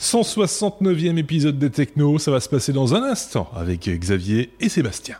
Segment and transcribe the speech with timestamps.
[0.00, 5.16] 169e épisode des Techno, ça va se passer dans un instant avec Xavier et Sébastien.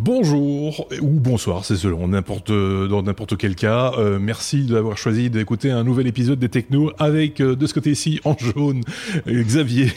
[0.00, 0.57] Bonjour
[1.00, 3.92] ou bonsoir, c'est selon n'importe dans n'importe quel cas.
[3.98, 8.20] Euh, merci d'avoir choisi d'écouter un nouvel épisode des Techno avec euh, de ce côté-ci
[8.24, 8.82] en jaune
[9.26, 9.92] Xavier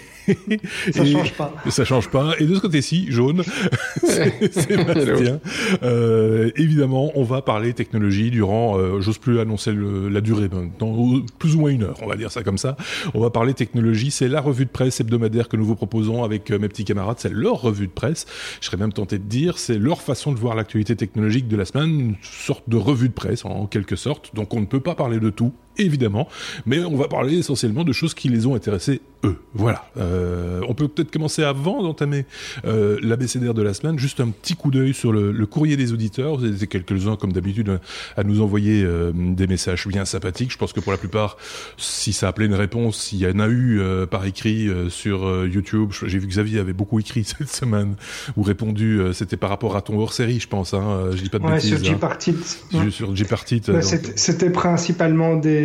[0.91, 1.53] ça change pas.
[1.69, 2.33] Ça change pas.
[2.39, 3.43] Et de ce côté-ci, jaune,
[4.03, 5.39] Sébastien.
[5.83, 11.21] Euh, évidemment, on va parler technologie durant, euh, j'ose plus annoncer le, la durée maintenant,
[11.39, 12.77] plus ou moins une heure, on va dire ça comme ça.
[13.13, 14.11] On va parler technologie.
[14.11, 17.17] C'est la revue de presse hebdomadaire que nous vous proposons avec euh, mes petits camarades.
[17.19, 18.25] C'est leur revue de presse.
[18.59, 21.65] Je serais même tenté de dire, c'est leur façon de voir l'actualité technologique de la
[21.65, 24.33] semaine, une sorte de revue de presse en quelque sorte.
[24.35, 26.27] Donc on ne peut pas parler de tout, évidemment,
[26.65, 29.37] mais on va parler essentiellement de choses qui les ont intéressés eux.
[29.53, 29.85] Voilà.
[29.97, 32.25] Euh, on peut peut-être commencer avant d'entamer
[32.65, 35.93] euh, l'abécédaire de la semaine, juste un petit coup d'œil sur le, le, courrier des
[35.93, 36.37] auditeurs.
[36.37, 37.79] Vous êtes quelques-uns, comme d'habitude,
[38.17, 40.51] à nous envoyer euh, des messages bien sympathiques.
[40.51, 41.37] Je pense que pour la plupart,
[41.77, 45.45] si ça appelait une réponse, il y en a eu euh, par écrit euh, sur
[45.45, 45.91] YouTube.
[46.05, 47.95] J'ai vu que Xavier avait beaucoup écrit cette semaine
[48.37, 49.01] ou répondu.
[49.13, 50.73] C'était par rapport à ton hors-série, je pense.
[50.73, 51.75] Hein, je dis pas de ouais, bêtises.
[51.75, 52.35] Sur G-Partit.
[52.73, 52.89] Hein.
[52.89, 53.61] Sur G-Partit.
[53.67, 55.60] Ouais, C'était principalement des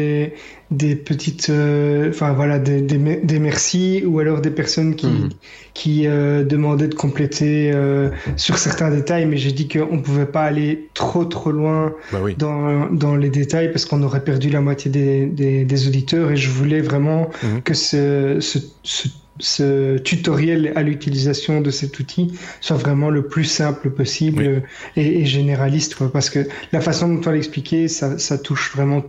[0.71, 5.29] des petites, euh, enfin voilà, des, des, des, merci ou alors des personnes qui, mmh.
[5.75, 10.43] qui euh, demandaient de compléter euh, sur certains détails, mais j'ai dit qu'on pouvait pas
[10.43, 12.35] aller trop trop loin bah oui.
[12.37, 16.37] dans, dans les détails parce qu'on aurait perdu la moitié des, des, des, auditeurs et
[16.37, 17.61] je voulais vraiment mmh.
[17.61, 19.09] que ce, ce, ce
[19.39, 24.63] ce tutoriel à l'utilisation de cet outil soit vraiment le plus simple possible
[24.97, 25.03] oui.
[25.03, 29.03] et, et, généraliste quoi, parce que la façon dont on l'expliquait ça, ça touche vraiment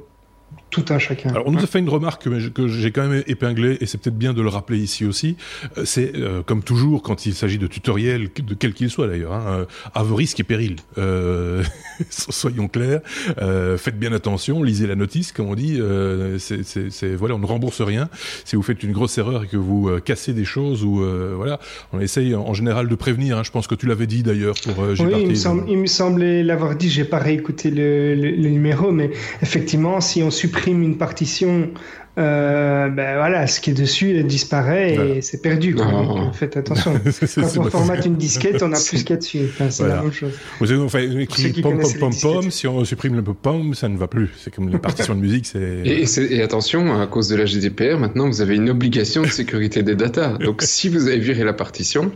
[0.70, 1.30] tout un chacun.
[1.30, 4.18] Alors, on nous a fait une remarque que j'ai quand même épinglée, et c'est peut-être
[4.18, 5.38] bien de le rappeler ici aussi.
[5.86, 9.46] C'est, euh, comme toujours, quand il s'agit de tutoriels, de quel qu'il soit d'ailleurs, hein,
[9.48, 10.78] euh, à vos risques et périls.
[10.98, 11.64] Euh,
[12.10, 13.02] soyons clairs,
[13.42, 15.78] euh, faites bien attention, lisez la notice, comme on dit.
[15.80, 18.10] Euh, c'est, voilà, on ne rembourse rien.
[18.46, 21.04] Si vous faites une grosse erreur et que vous euh, cassez des choses, ou
[21.36, 21.60] voilà,
[21.94, 23.38] on essaye en général de prévenir.
[23.38, 25.78] Hein, je pense que tu l'avais dit d'ailleurs pour euh, Oui, il me, semble, il
[25.78, 30.32] me, semblait l'avoir dit, j'ai pas réécouté le, le, le numéro, mais effectivement, si on
[30.32, 31.70] supprime une partition,
[32.18, 35.76] euh, ben voilà, ce qui est dessus disparaît et c'est perdu.
[35.76, 35.86] Quoi.
[35.86, 36.94] Donc, faites attention.
[37.36, 39.42] Quand on formate une disquette, on a plus qu'à dessus.
[39.46, 39.98] Enfin, c'est voilà.
[39.98, 40.32] la même chose.
[40.60, 42.52] Vous avez enfin, écrit pom pom pom pom.
[42.52, 44.30] Si on supprime le pom pom, ça ne va plus.
[44.38, 45.46] C'est comme les partitions de musique.
[45.46, 49.28] C'est et, et, attention, à cause de la GDPR, maintenant vous avez une obligation de
[49.28, 50.38] sécurité des datas.
[50.40, 52.12] Donc si vous avez viré la partition,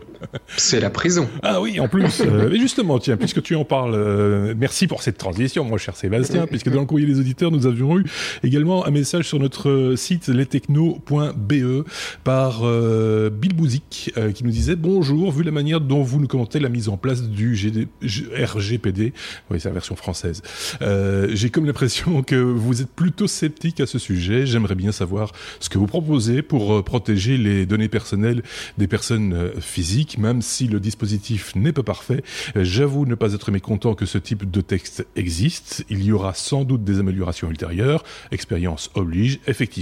[0.57, 1.27] c'est la prison.
[1.43, 2.21] Ah oui, en plus.
[2.25, 5.95] euh, mais justement, tiens, puisque tu en parles, euh, merci pour cette transition, mon cher
[5.95, 8.05] Sébastien, puisque dans le courrier des auditeurs, nous avions eu
[8.43, 11.85] également un message sur notre site lestechno.be
[12.23, 16.27] par euh, Bill Bouzik euh, qui nous disait bonjour vu la manière dont vous nous
[16.27, 17.55] commentez la mise en place du
[18.01, 19.13] RGPD
[19.49, 20.41] oui c'est la version française
[20.81, 25.31] euh, j'ai comme l'impression que vous êtes plutôt sceptique à ce sujet j'aimerais bien savoir
[25.59, 28.43] ce que vous proposez pour protéger les données personnelles
[28.77, 32.23] des personnes physiques même si le dispositif n'est pas parfait.
[32.55, 35.85] J'avoue ne pas être mécontent que ce type de texte existe.
[35.89, 38.03] Il y aura sans doute des améliorations ultérieures.
[38.31, 39.80] Expérience oblige effectivement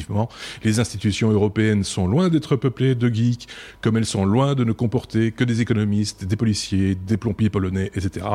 [0.63, 3.47] les institutions européennes sont loin d'être peuplées de geeks,
[3.81, 7.91] comme elles sont loin de ne comporter que des économistes, des policiers, des plombiers polonais,
[7.95, 8.25] etc.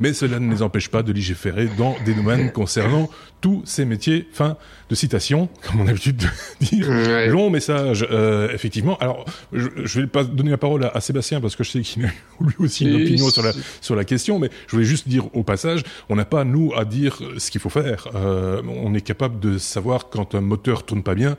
[0.00, 4.28] Mais cela ne les empêche pas de légiférer dans des domaines concernant tous ces métiers.
[4.32, 4.56] Fin
[4.88, 6.26] de citation, comme on a l'habitude de
[6.64, 6.88] dire.
[6.88, 7.28] Ouais.
[7.28, 8.96] Long message, euh, effectivement.
[8.98, 11.80] Alors, je, je vais pas donner la parole à, à Sébastien parce que je sais
[11.80, 12.08] qu'il a
[12.40, 15.42] lui aussi une opinion sur la, sur la question, mais je voulais juste dire au
[15.42, 18.08] passage, on n'a pas, nous, à dire ce qu'il faut faire.
[18.14, 21.36] Euh, on est capable de savoir quand un moteur tourne pas bien,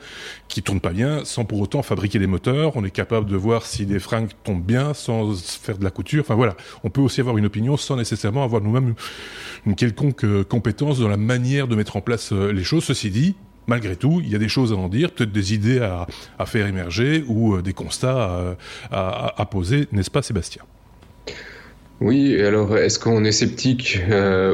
[0.48, 2.76] qui tourne pas bien, sans pour autant fabriquer des moteurs.
[2.76, 6.22] On est capable de voir si des fringues tombent bien sans faire de la couture.
[6.22, 8.96] Enfin voilà, on peut aussi avoir une opinion sans nécessairement avoir nous-mêmes
[9.66, 12.84] une quelconque euh, compétence dans la manière de mettre en place euh, les choses.
[12.84, 13.36] Ceci dit,
[13.68, 16.08] malgré tout, il y a des choses à en dire, peut-être des idées à,
[16.38, 18.58] à, faire émerger ou euh, des constats
[18.92, 20.64] à, à, poser, n'est-ce pas Sébastien?
[22.02, 24.00] Oui, alors est-ce qu'on est sceptique?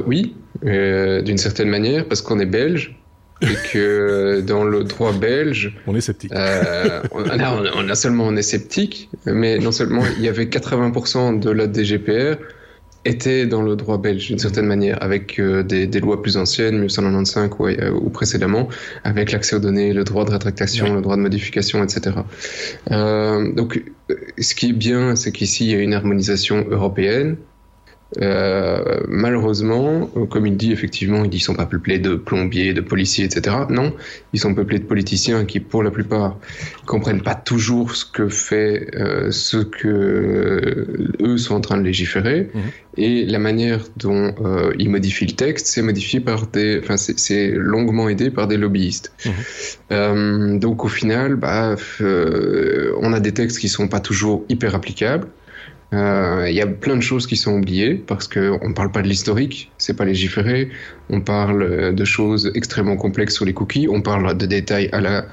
[0.05, 2.98] Oui, d'une certaine manière, parce qu'on est belge
[3.41, 6.31] et que dans le droit belge, on est sceptique.
[6.33, 10.27] Euh, on, là, on, on, a seulement on est sceptique, mais non seulement il y
[10.27, 12.37] avait 80% de la DGPR
[13.05, 16.75] était dans le droit belge d'une certaine manière, avec euh, des, des, lois plus anciennes,
[16.75, 18.67] 1995 ou, euh, ou précédemment,
[19.03, 20.93] avec l'accès aux données, le droit de rétractation, oui.
[20.93, 22.17] le droit de modification, etc.
[22.91, 23.83] Euh, donc,
[24.37, 27.37] ce qui est bien, c'est qu'ici il y a une harmonisation européenne
[28.21, 33.55] Euh, malheureusement, comme il dit effectivement, ils sont pas peuplés de plombiers, de policiers, etc.
[33.69, 33.93] Non,
[34.33, 36.37] ils sont peuplés de politiciens qui, pour la plupart,
[36.85, 41.83] comprennent pas toujours ce que fait euh, ce que euh, eux sont en train de
[41.83, 42.61] légiférer mhm.
[42.97, 47.51] et la manière dont euh, ils modifient le texte, c'est modifié par des, enfin c'est
[47.51, 49.11] longuement aidé par des lobbyistes.
[49.25, 49.31] Mhm.
[49.91, 55.27] Euh, donc au final, bah, on a des textes qui sont pas toujours hyper applicables.
[55.91, 59.01] Euh, il y a plein de choses qui sont oubliées parce qu'on ne parle pas
[59.01, 60.69] de l'historique, c'est pas légiféré.
[61.09, 63.87] On parle de choses extrêmement complexes sur les cookies.
[63.89, 65.25] On parle de détails à la,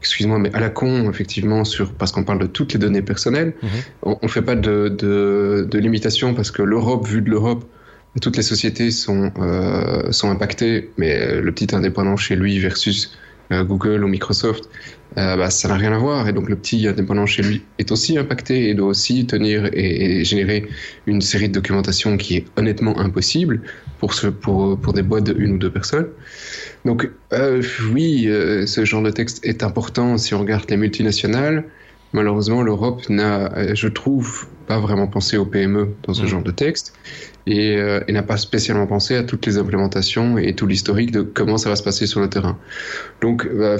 [0.00, 3.54] excuse-moi, mais à la con effectivement sur parce qu'on parle de toutes les données personnelles.
[3.62, 3.68] Mhm.
[4.02, 7.64] On, ne fait pas de, de, de limitation parce que l'Europe, vue de l'Europe,
[8.20, 13.25] toutes les sociétés sont euh, sont impactées, mais le petit indépendant chez lui versus euh,
[13.50, 14.68] Google ou Microsoft,
[15.18, 16.28] euh, bah, ça n'a rien à voir.
[16.28, 20.24] Et donc le petit indépendant chez lui est aussi impacté et doit aussi tenir et,
[20.24, 20.68] générer
[21.06, 23.62] une série de documentation qui est honnêtement impossible
[23.98, 26.08] pour, ce, pour, pour des boîtes de une ou deux personnes.
[26.84, 27.62] Donc euh,
[27.92, 28.28] oui,
[28.66, 31.64] ce genre de texte est important si on regarde les multinationales.
[32.12, 36.26] Malheureusement, l'Europe n'a, je trouve, pas vraiment pensé aux PME dans ce mmh.
[36.26, 36.94] genre de texte
[37.46, 41.22] et, euh, et n'a pas spécialement pensé à toutes les implémentations et tout l'historique de
[41.22, 42.58] comment ça va se passer sur le terrain.
[43.20, 43.76] Donc bah,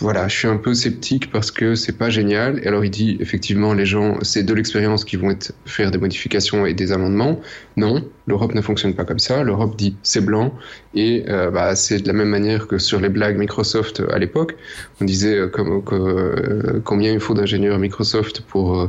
[0.00, 2.60] voilà, je suis un peu sceptique parce que c'est pas génial.
[2.62, 5.98] Et alors il dit effectivement les gens, c'est de l'expérience qui vont être faire des
[5.98, 7.40] modifications et des amendements.
[7.76, 9.42] Non, l'Europe ne fonctionne pas comme ça.
[9.42, 10.54] L'Europe dit c'est blanc
[10.94, 14.54] et euh, bah, c'est de la même manière que sur les blagues Microsoft à l'époque.
[15.00, 18.80] On disait euh, comme, euh, combien il faut d'ingénieurs Microsoft pour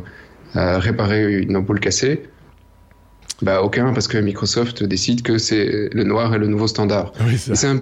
[0.56, 2.24] euh, réparer une ampoule cassée.
[3.42, 7.14] Bah aucun, parce que Microsoft décide que c'est le noir est le nouveau standard.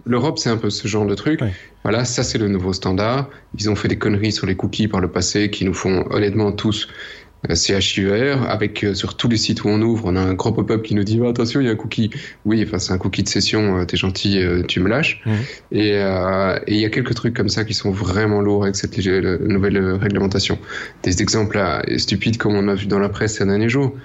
[0.06, 1.40] L'Europe, c'est un peu ce genre de truc.
[1.84, 3.30] Voilà, ça c'est le nouveau standard.
[3.58, 6.52] Ils ont fait des conneries sur les cookies par le passé qui nous font honnêtement
[6.52, 6.88] tous
[7.50, 10.52] euh, CHUR, avec euh, sur tous les sites où on ouvre, on a un gros
[10.52, 12.10] pop-up qui nous dit oh, attention, il y a un cookie.
[12.46, 15.24] Oui, enfin c'est un cookie de session, euh, t'es gentil, tu me lâches.
[15.72, 19.78] Et il y a quelques trucs comme ça qui sont vraiment lourds avec cette nouvelle
[19.78, 20.58] réglementation.
[21.04, 21.60] Des exemples
[21.98, 23.96] stupides comme on a vu dans la presse ces derniers jours.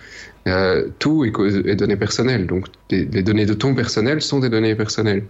[0.47, 1.33] Euh, tout est,
[1.67, 2.47] est, données personnelles.
[2.47, 5.23] Donc, les, données de ton personnel sont des données personnelles.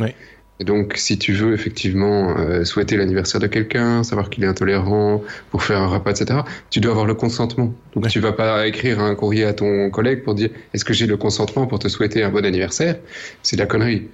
[0.61, 5.23] Et donc, si tu veux effectivement euh, souhaiter l'anniversaire de quelqu'un, savoir qu'il est intolérant,
[5.51, 7.75] pour faire un repas, etc., tu dois avoir le consentement.
[7.95, 11.07] Donc, tu vas pas écrire un courrier à ton collègue pour dire est-ce que j'ai
[11.07, 12.97] le consentement pour te souhaiter un bon anniversaire?
[13.43, 14.09] C'est de la connerie.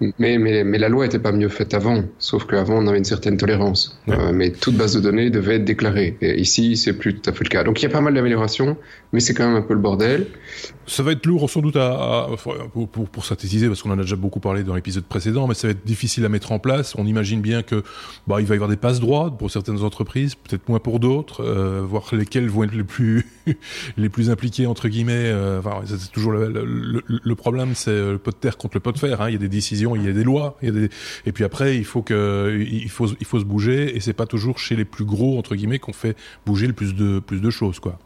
[0.00, 3.04] Mais, mais, mais, la loi n'était pas mieux faite avant, sauf qu'avant on avait une
[3.04, 3.98] certaine tolérance.
[4.08, 6.16] Euh, mais toute base de données devait être déclarée.
[6.20, 7.64] Et ici, c'est plus tout à fait le cas.
[7.64, 8.76] Donc il y a pas mal d'améliorations,
[9.12, 10.26] mais c'est quand même un peu le bordel.
[10.86, 12.28] Ça va être lourd sans doute à,
[12.72, 15.54] pour, pour, pour, synthétiser, parce qu'on en a déjà beaucoup parlé dans l'épisode précédent, mais
[15.54, 16.94] ça va être difficile à mettre en place.
[16.96, 17.82] On imagine bien que
[18.26, 21.42] bah, il va y avoir des passes droits pour certaines entreprises, peut-être moins pour d'autres,
[21.42, 23.26] euh, voir lesquelles vont être les plus
[23.96, 25.14] les plus impliqués entre guillemets.
[25.16, 28.80] Euh, enfin, c'est toujours le, le, le problème, c'est le pot de terre contre le
[28.80, 29.20] pot de fer.
[29.20, 29.30] Hein.
[29.30, 30.88] Il y a des décisions il y a des lois, il y a des...
[31.26, 34.26] et puis après il faut que il faut il faut se bouger et c'est pas
[34.26, 37.50] toujours chez les plus gros entre guillemets qu'on fait bouger le plus de plus de
[37.50, 37.98] choses quoi.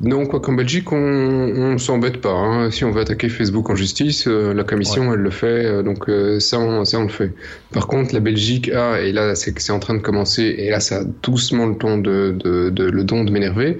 [0.00, 2.32] Non, quoi qu'en Belgique, on, on s'embête pas.
[2.32, 2.70] Hein.
[2.70, 5.66] Si on veut attaquer Facebook en justice, euh, la commission, elle le fait.
[5.66, 7.34] Euh, donc euh, ça, on, ça, on le fait.
[7.72, 11.00] Par contre, la Belgique a, et là, c'est en train de commencer, et là, ça
[11.00, 13.78] a doucement le ton de, de, de le don de m'énerver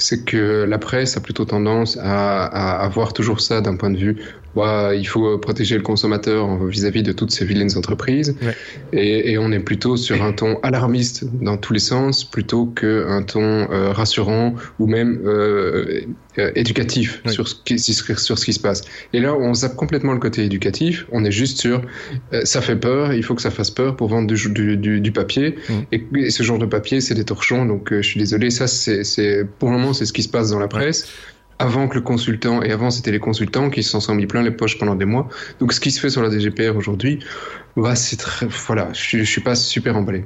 [0.00, 3.98] c'est que la presse a plutôt tendance à, à, voir toujours ça d'un point de
[3.98, 4.16] vue
[4.56, 8.36] ouais, il faut protéger le consommateur vis-à-vis de toutes ces vilaines entreprises.
[8.92, 13.22] Et, et, on est plutôt sur un ton alarmiste dans tous les sens plutôt qu'un
[13.22, 16.02] ton euh, rassurant ou même euh,
[16.38, 18.82] euh, éducatif sur, ce qui, sur ce qui se passe.
[19.12, 21.82] Et là, on zappe complètement le côté éducatif, on est juste sur
[22.44, 25.56] ça fait peur, il faut que ça fasse peur pour vendre du, du, du, papier.
[25.92, 29.44] Et, et, ce genre de papier, c'est des torchons, donc je suis désolé, ça c'est
[29.58, 31.08] pour le moment c'est ce qui se passe dans la presse.
[31.60, 34.50] Avant que le consultant, et avant c'était les consultants qui s'en sont mis plein les
[34.50, 35.28] poches pendant des mois.
[35.60, 37.20] Donc ce qui se fait sur la DGPR aujourd'hui,
[37.76, 40.24] bah, c'est très, voilà, je, je suis pas super emballé.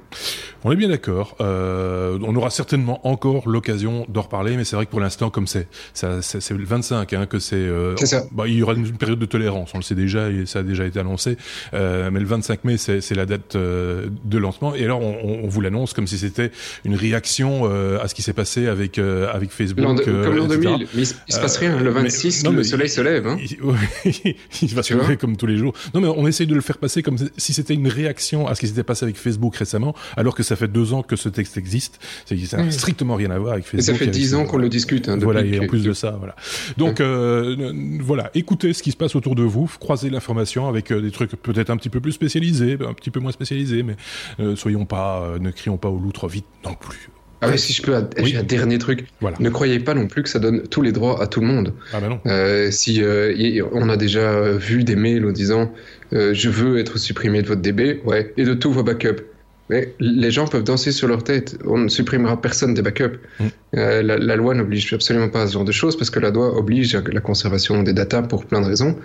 [0.64, 1.36] On est bien d'accord.
[1.40, 5.46] Euh, on aura certainement encore l'occasion d'en reparler, mais c'est vrai que pour l'instant, comme
[5.46, 7.56] c'est, c'est le 25 hein, que c'est.
[7.56, 8.24] Euh, ça.
[8.32, 9.72] Bah, il y aura une période de tolérance.
[9.74, 11.36] On le sait déjà et ça a déjà été annoncé.
[11.74, 14.74] Euh, mais le 25 mai, c'est la date euh, de lancement.
[14.74, 16.50] Et alors, on, on vous l'annonce comme si c'était
[16.86, 19.84] une réaction euh, à ce qui s'est passé avec euh, avec Facebook.
[20.02, 20.86] comme l'an 2000.
[20.94, 21.78] Mais il, se passe rien.
[21.80, 23.26] Le 26, le soleil se lève.
[23.26, 23.38] Hein.
[23.40, 23.56] Il,
[24.62, 25.74] il va se lever comme tous les jours.
[25.94, 28.60] Non, mais on essaye de le faire passer comme si c'était une réaction à ce
[28.60, 31.56] qui s'était passé avec Facebook récemment, alors que ça fait deux ans que ce texte
[31.56, 32.00] existe.
[32.26, 33.80] Ça n'a strictement rien à voir avec Facebook.
[33.80, 35.08] Et ça fait dix ans qu'on le discute.
[35.08, 36.34] Hein, voilà, et en plus de ça, voilà.
[36.76, 41.00] Donc euh, voilà, écoutez ce qui se passe autour de vous, croisez l'information avec euh,
[41.00, 43.96] des trucs peut-être un petit peu plus spécialisés, un petit peu moins spécialisés, mais
[44.40, 47.10] euh, soyons pas, ne crions pas au loup trop vite non plus.
[47.44, 49.06] Ah oui, si je peux, j'ai un dernier truc.
[49.20, 49.36] Voilà.
[49.40, 51.74] Ne croyez pas non plus que ça donne tous les droits à tout le monde.
[51.92, 52.20] Ah ben non.
[52.26, 55.72] Euh, si euh, on a déjà vu des mails en disant
[56.12, 59.22] euh, je veux être supprimé de votre DB, ouais, et de tous vos backups.
[59.70, 61.56] Mais les gens peuvent danser sur leur tête.
[61.64, 63.18] On ne supprimera personne des backups.
[63.40, 63.44] Mm.
[63.76, 66.56] Euh, la, loi n'oblige absolument pas à ce genre de choses parce que la loi
[66.56, 68.96] oblige à la conservation des datas pour plein de raisons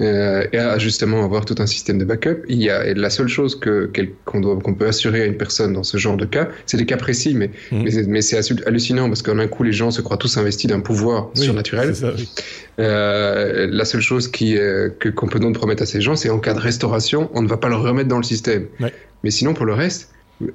[0.00, 2.44] euh, et à justement avoir tout un système de backup.
[2.48, 3.90] Il y a la seule chose que
[4.24, 7.34] qu'on peut assurer à une personne dans ce genre de cas, c'est des cas précis,
[7.34, 8.06] mais mm.
[8.06, 11.30] mais, c'est hallucinant parce qu'en un coup les gens se croient tous investis d'un pouvoir
[11.34, 11.92] surnaturel.
[12.78, 16.38] euh, la seule chose qui que qu'on peut donc promettre à ces gens, c'est en
[16.38, 18.66] cas de restauration, on ne va pas le remettre dans le système.
[19.24, 20.12] Mais sinon, pour le reste,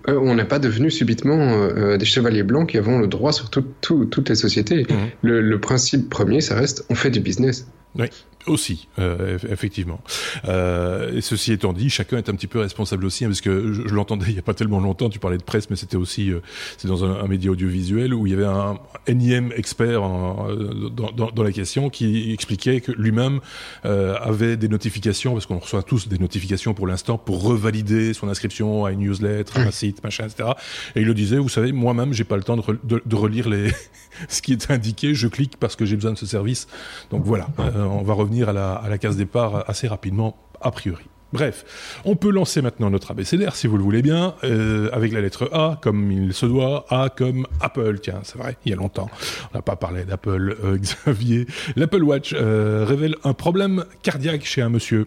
[0.07, 3.31] euh, on n'a pas devenu subitement euh, euh, des chevaliers blancs qui avons le droit
[3.31, 4.85] sur toutes les sociétés.
[4.89, 5.09] Mhm.
[5.21, 7.67] le, principe premier, ça reste on fait du business.
[7.97, 8.07] Oui,
[8.47, 9.99] aussi, euh, effectivement.
[10.45, 13.73] Euh, et ceci étant dit, chacun est un petit peu responsable aussi, hein, parce que
[13.73, 16.31] je, l'entendais il n'y a pas tellement longtemps, tu parlais de presse, mais c'était aussi
[16.31, 16.39] euh,
[16.77, 20.47] c'est dans un, un, média audiovisuel où il y avait un énième expert en,
[20.91, 23.39] dans, dans, dans, la question qui expliquait que lui-même
[23.85, 28.29] euh, avait des notifications, parce qu'on reçoit tous des notifications pour l'instant, pour revalider son
[28.29, 30.49] inscription à une newsletter, à un site, machin, etc.
[30.95, 33.49] Et il le disait, vous savez, moi-même, j'ai pas le temps de, de, de relire
[33.49, 33.71] les
[34.27, 36.67] ce qui est indiqué, je clique parce que j'ai besoin de ce service.
[37.11, 41.05] Donc voilà, euh, on va revenir à la, case départ assez rapidement, a priori.
[41.33, 45.19] Bref, on peut lancer maintenant notre abécédaire, si vous le voulez bien, euh, avec la
[45.19, 47.99] lettre A, comme il se doit, A comme Apple.
[47.99, 49.09] Tiens, c'est vrai, il y a longtemps,
[49.51, 51.45] on n'a pas parlé d'Apple, euh, Xavier.
[51.75, 55.05] L'Apple Watch révèle un problème cardiaque chez un monsieur.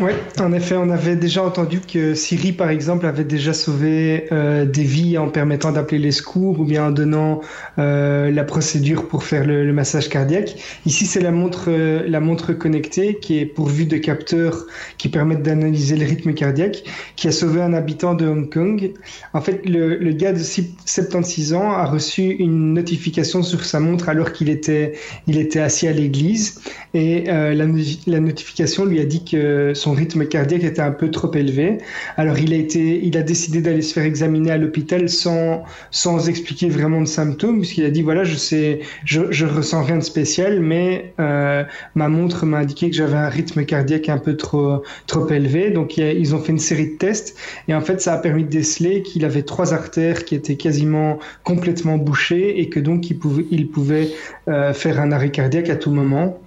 [0.00, 4.64] Oui, en effet, on avait déjà entendu que Siri, par exemple, avait déjà sauvé euh,
[4.64, 7.42] des vies en permettant d'appeler les secours ou bien en donnant
[7.78, 10.56] euh, la procédure pour faire le, massage cardiaque.
[10.84, 14.66] Ici, c'est la montre, euh, la montre connectée qui est pourvue de capteurs
[14.98, 16.82] qui permettent d'analyser le rythme cardiaque,
[17.14, 18.94] qui a sauvé un habitant de Hong Kong.
[19.32, 24.08] En fait, le, le gars de 76 ans a reçu une notification sur sa montre
[24.08, 24.94] alors qu'il était,
[25.28, 26.60] il était assis à l'église
[26.94, 31.32] et la, la notification lui a dit que son rythme cardiaque était un peu trop
[31.34, 31.78] élevé.
[32.16, 36.28] Alors il a été, il a décidé d'aller se faire examiner à l'hôpital sans sans
[36.28, 40.02] expliquer vraiment de symptômes, puisqu'il a dit voilà je sais, je, je ressens rien de
[40.02, 44.82] spécial, mais euh, ma montre m'a indiqué que j'avais un rythme cardiaque un peu trop
[45.06, 45.70] trop élevé.
[45.70, 48.50] Donc ils ont fait une série de tests et en fait ça a permis de
[48.50, 53.46] déceler qu'il avait trois artères qui étaient quasiment complètement bouchées et que donc il pouvait
[53.50, 54.08] il pouvait
[54.48, 56.38] euh, faire un arrêt cardiaque à tout moment.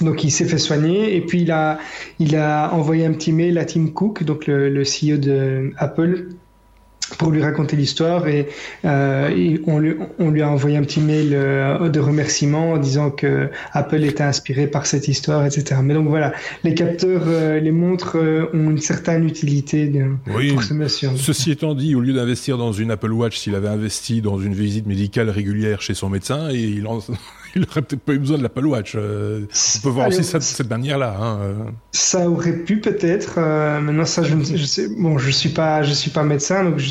[0.00, 1.78] Donc il s'est fait soigner et puis il a,
[2.18, 6.28] il a envoyé un petit mail à Tim Cook, donc le, le CEO de Apple,
[7.18, 8.48] pour lui raconter l'histoire et,
[8.84, 13.10] euh, on, lui, on, lui, a envoyé un petit mail euh, de remerciement en disant
[13.10, 15.80] que Apple était inspiré par cette histoire, etc.
[15.82, 16.32] Mais donc voilà,
[16.64, 18.16] les capteurs, euh, les montres
[18.52, 21.10] ont une certaine utilité de, oui, pour ce monsieur.
[21.16, 24.54] Ceci étant dit, au lieu d'investir dans une Apple Watch, s'il avait investi dans une
[24.54, 27.00] visite médicale régulière chez son médecin, et il en,
[27.56, 28.94] il aurait peut-être pas eu besoin de l'Apple Watch.
[28.94, 29.40] Euh,
[29.76, 31.16] on peut voir aussi ça de cette manière-là.
[31.20, 31.54] Hein, euh.
[31.92, 33.34] Ça aurait pu peut-être.
[33.38, 34.88] Euh, maintenant, ça, je, je sais.
[34.98, 36.90] Bon, je suis pas, je suis pas médecin, donc je,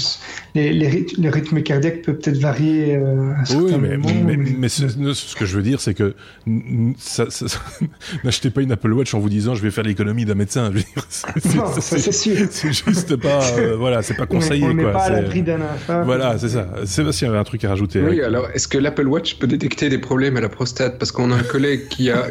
[0.56, 4.70] les, les, rythmes, le rythme cardiaque peut peut-être varier euh, à oui, mais, mais, mais,
[4.70, 6.16] ce, que je veux dire, c'est que
[8.24, 10.72] n'achetez pas une Apple Watch en vous disant je vais faire l'économie d'un médecin.
[11.80, 12.48] c'est sûr.
[12.50, 13.40] C'est juste pas,
[13.78, 14.66] voilà, c'est pas conseillé.
[14.66, 16.68] On n'est pas à l'abri d'un Voilà, c'est ça.
[16.86, 18.02] Sébastien avait un truc à rajouter.
[18.02, 21.32] Oui, alors est-ce que l'Apple Watch peut détecter des problèmes à la prostate parce qu'on
[21.32, 22.28] a un collègue qui a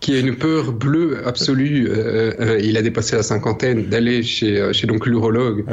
[0.00, 1.88] qui a une peur bleue absolue.
[1.90, 5.64] Euh, euh, il a dépassé la cinquantaine d'aller chez euh, chez donc l'urologue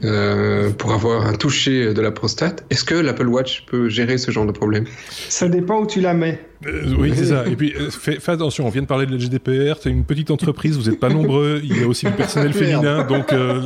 [0.00, 2.64] pour avoir un toucher de la prostate.
[2.70, 4.84] Est-ce que l'Apple Watch peut gérer ce genre de problème?
[5.28, 6.40] Ça dépend où tu la mets.
[6.66, 7.46] Euh, oui, c'est ça.
[7.46, 10.30] Et puis, euh, fais, attention, on vient de parler de la GDPR, c'est une petite
[10.30, 13.62] entreprise, vous n'êtes pas nombreux, il y a aussi du personnel féminin, donc euh,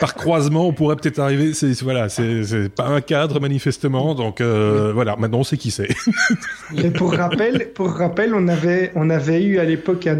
[0.00, 5.14] par croisement, on pourrait peut-être arriver, c'est voilà, c'est pas un cadre manifestement, donc voilà,
[5.16, 5.88] maintenant on sait qui c'est.
[6.76, 10.18] Et pour rappel, pour rappel, on avait, on avait eu à l'époque un,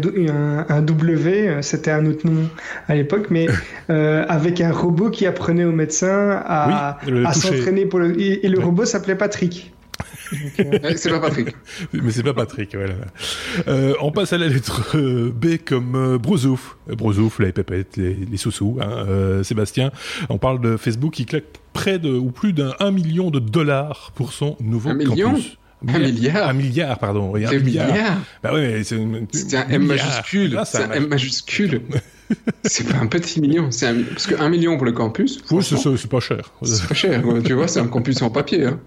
[0.69, 2.47] un, W, c'était un autre nom
[2.87, 3.47] à l'époque, mais
[3.89, 8.19] avec un robot qui apprenait aux médecins à, à s'entraîner pour le...
[8.19, 9.73] Et, le robot s'appelait Patrick.
[10.59, 11.55] Euh, c'est pas Patrick.
[11.93, 12.95] Mais c'est pas Patrick, voilà.
[13.69, 16.75] Euh, on passe à la lettre euh, B comme euh, Brozouf.
[16.85, 18.77] Brozouf, les pépettes, les, les sous-sous.
[18.81, 19.91] Hein, Sébastien,
[20.27, 24.33] on parle de Facebook qui claque près de ou plus d'un million de dollars pour
[24.33, 25.35] son nouveau un million?
[25.87, 27.31] Un milliard Un milliard, pardon.
[27.33, 28.17] Oui, un milliard.
[28.41, 28.95] Bah c'est
[29.55, 30.59] un M majuscule.
[30.65, 31.81] c'est un M majuscule.
[32.63, 34.01] c'est pas un petit million, c'est un...
[34.03, 35.39] parce qu'un million pour le campus.
[35.51, 36.51] Oui, c'est pas cher.
[36.61, 38.65] C'est pas cher, tu vois, c'est un campus en papier.
[38.65, 38.79] Hein.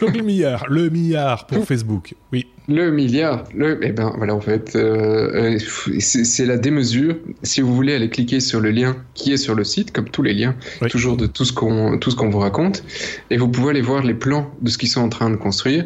[0.00, 2.46] Donc le milliard, le milliard pour Facebook, oui.
[2.68, 5.58] Le milliard, le, eh ben voilà, en fait, euh, euh
[6.00, 7.16] c'est la démesure.
[7.42, 10.22] Si vous voulez aller cliquer sur le lien qui est sur le site, comme tous
[10.22, 10.56] les liens,
[10.90, 12.82] toujours de tout ce qu'on tout ce qu'on vous raconte,
[13.30, 15.84] et vous pouvez aller voir les plans de ce qu'ils sont en train de construire.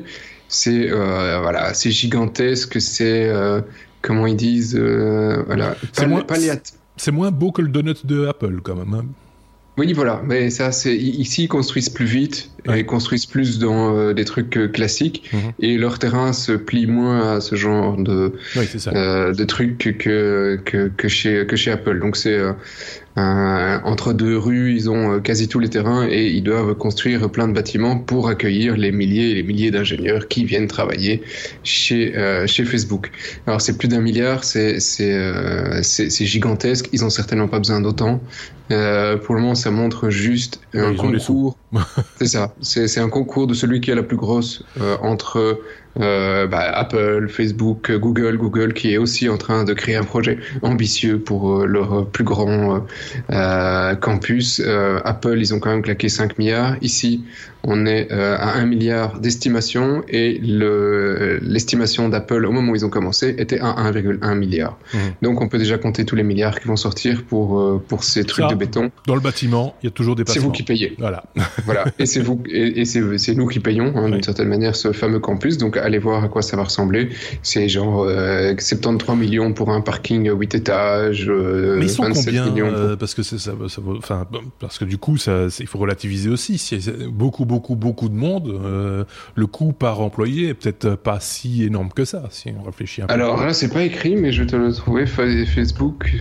[0.51, 3.61] C'est euh, voilà, c'est gigantesque, c'est euh,
[4.03, 5.77] comment ils disent, euh, voilà,
[6.97, 8.93] c'est moins beau que le donut de Apple quand même.
[8.93, 9.05] Hein.
[9.79, 13.97] Oui, voilà, mais ça, c'est ici ils construisent plus vite et ils construisent plus dans
[13.97, 15.53] euh, des trucs classiques mhm.
[15.61, 18.35] et leur terrain se plie moins à ce genre de
[18.89, 22.01] euh, de trucs que, que que chez que chez Apple.
[22.01, 22.39] Donc c'est
[23.17, 27.53] entre deux rues, ils ont quasi tous les terrains et ils doivent construire plein de
[27.53, 31.23] bâtiments pour accueillir les milliers et les milliers d'ingénieurs qui viennent travailler
[31.63, 32.15] chez
[32.47, 33.11] chez Facebook.
[33.47, 34.79] Alors c'est plus d'un milliard, c'est
[36.09, 36.89] gigantesque.
[36.93, 38.21] Ils ont certainement pas besoin d'autant.
[38.69, 41.57] pour le moment, ça montre juste un concours.
[42.19, 42.55] c'est ça.
[42.61, 45.61] C'est un concours de celui qui a la plus grosse euh, entre
[45.99, 50.39] euh, bah, Apple, Facebook, Google, Google qui est aussi en train de créer un projet
[50.63, 52.85] ambitieux pour euh, leur plus grand
[53.33, 54.61] euh, campus.
[55.05, 56.77] Apple, ils ont quand même claqué 5 milliards.
[56.81, 57.25] Ici,
[57.65, 63.35] on est à 1 milliard d'estimation et l'estimation d'Apple au moment où ils ont commencé
[63.39, 64.79] était à 1,1 milliard.
[64.93, 64.99] Mmh.
[65.23, 68.49] Donc on peut déjà compter tous les milliards qui vont sortir pour, pour ces trucs
[68.49, 68.91] de béton.
[69.07, 70.95] Dans le bâtiment, il y a toujours des C'est vous qui payez.
[70.99, 71.25] Voilà.
[71.65, 71.85] voilà.
[71.99, 75.21] Et c'est vous et, et c'est nous qui payons hein, d'une certaine manière ce fameux
[75.21, 75.59] campus.
[75.59, 77.11] Donc allez voir à quoi ça va ressembler.
[77.43, 81.29] C'est genre 73 euh, millions pour un parking 8 étages.
[81.29, 83.53] Euh, Mais ils sont combien euh, Parce que ça, ça
[83.99, 84.27] enfin,
[84.59, 86.59] parce que du coup, ça, il faut relativiser aussi.
[86.59, 88.61] Si beaucoup, beaucoup, beaucoup de monde,
[89.35, 93.07] le coût par employé est peut-être pas si énorme que ça, si on réfléchit un
[93.07, 93.13] peu.
[93.13, 95.07] Alors là, c'est pas écrit, mais je vais te le trouver.
[95.07, 96.13] Facebook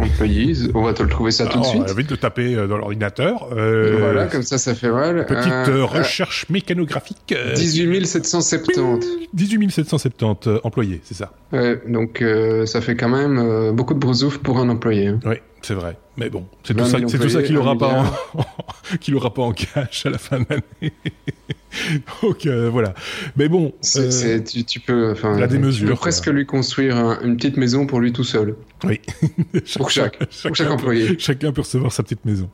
[0.00, 0.70] employees.
[0.74, 1.90] On va te le trouver ça tout de suite.
[1.96, 3.48] Vite de taper dans l'ordinateur.
[3.50, 5.26] voilà, comme ça, ça fait mal.
[5.26, 7.34] Petite recherche mécanographique.
[7.54, 9.06] 18 770.
[9.34, 11.32] 18 770 euh, employés, c'est ça.
[11.52, 15.08] Ouais, donc euh, ça fait quand même euh, beaucoup de brousouf pour un employé.
[15.08, 15.20] Hein.
[15.24, 15.98] Oui, c'est vrai.
[16.16, 18.04] Mais bon, c'est tout ça, c'est tout ça qu'il n'aura pas,
[19.00, 20.92] qu'il aura pas en cash à la fin de l'année.
[22.22, 22.94] Donc euh, voilà.
[23.36, 28.00] Mais bon, euh, tu, peux, enfin, la démesure, presque lui construire une petite maison pour
[28.00, 28.54] lui tout seul.
[28.84, 29.00] Oui.
[29.76, 31.18] pour chaque, pour chaque employé.
[31.18, 32.48] chacun peut recevoir sa petite maison.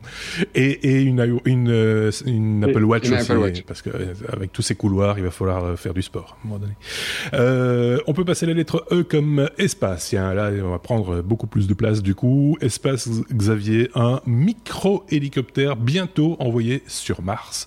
[0.55, 3.91] Et, et une, une, euh, une Apple Watch aussi, parce que
[4.33, 8.03] avec tous ces couloirs, il va falloir faire du sport à un moment donné.
[8.07, 10.13] on peut passer la lettre E comme espace.
[10.13, 12.57] Là, on va prendre beaucoup plus de place du coup.
[12.61, 17.67] Espace Xavier, un micro-hélicoptère bientôt envoyé sur Mars.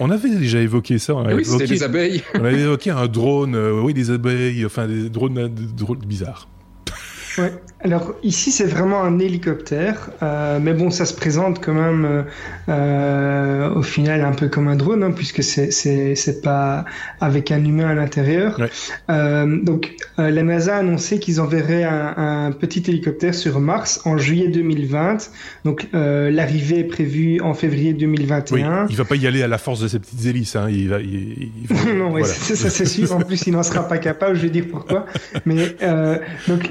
[0.00, 1.14] on avait déjà évoqué évoqué ça.
[1.14, 2.22] On oui, c'était des abeilles.
[2.34, 6.48] on avait évoqué un drone, euh, oui, des abeilles, enfin des drones, des drones bizarres.
[7.38, 7.52] Ouais.
[7.84, 12.22] Alors ici c'est vraiment un hélicoptère, euh, mais bon ça se présente quand même euh,
[12.70, 16.86] euh au final un peu comme un drone hein, puisque c'est pas
[17.20, 18.58] avec un humain à l'intérieur.
[19.10, 22.14] Euh, donc euh, la NASA a annoncé qu'ils enverraient un,
[22.46, 25.30] un, petit hélicoptère sur Mars en juillet 2020.
[25.66, 28.84] Donc l'arrivée est prévue en février 2021.
[28.84, 30.68] Oui, il va pas y aller à la force de ses petites hélices, hein.
[30.70, 31.00] il va.
[31.00, 33.14] Il, il non, ouais, ça c'est sûr.
[33.14, 34.36] En plus il n'en sera pas capable.
[34.36, 35.04] Je vais dire pourquoi.
[35.44, 35.76] Mais
[36.48, 36.70] donc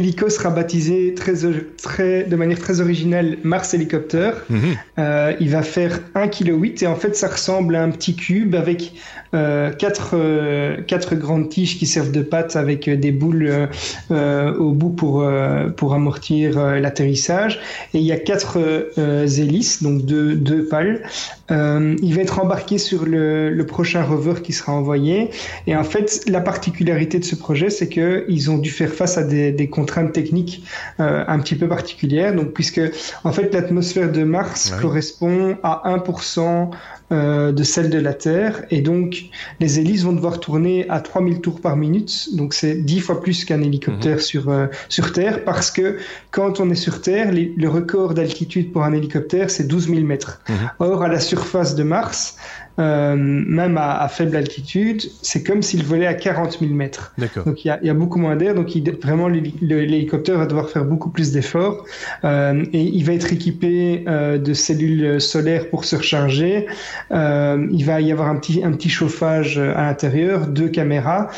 [0.00, 1.34] l'hélico sera baptisé très,
[1.82, 4.30] très, de manière très originale Mars Helicopter.
[4.48, 4.60] Mhm.
[4.98, 8.54] Euh, il va faire 1,8 kg et en fait ça ressemble à un petit cube
[8.54, 8.94] avec
[9.34, 13.68] euh, quatre, euh, quatre grandes tiges qui servent de pattes avec des boules
[14.10, 15.28] au bout pour,
[15.76, 17.60] pour amortir l'atterrissage.
[17.94, 18.58] Et il y a quatre
[18.98, 21.02] hélices, donc deux, deux pales.
[21.50, 25.30] il va être embarqué sur le, le, prochain rover qui sera envoyé.
[25.66, 29.22] Et en fait, la particularité de ce projet, c'est qu'ils ont dû faire face à
[29.22, 30.64] des, des contraintes techniques
[31.00, 32.34] euh, un petit peu particulière.
[32.34, 32.80] Donc, puisque
[33.24, 36.70] en fait l'atmosphère de Mars correspond à 1%
[37.12, 39.24] euh, de celle de la Terre, et donc
[39.58, 42.36] les hélices vont devoir tourner à 3000 tours par minute.
[42.36, 44.20] Donc c'est 10 fois plus qu'un hélicoptère mhm.
[44.20, 45.98] sur euh, sur Terre, parce que
[46.30, 50.40] quand on est sur Terre, le record d'altitude pour un hélicoptère c'est 12 000 mètres.
[50.48, 50.70] Mhm.
[50.78, 52.36] Or à la surface de Mars,
[52.80, 57.14] euh, même à, faible altitude, c'est comme s'il volait à 40 000 mètres.
[57.44, 60.70] Donc il y a, y a, beaucoup moins d'air, donc il, vraiment l'hélicoptère va devoir
[60.70, 61.84] faire beaucoup plus d'efforts
[62.24, 66.66] euh, et il va être équipé euh, de cellules solaires pour se recharger.
[67.10, 71.30] Il va y avoir un petit, un petit chauffage à l'intérieur, deux caméras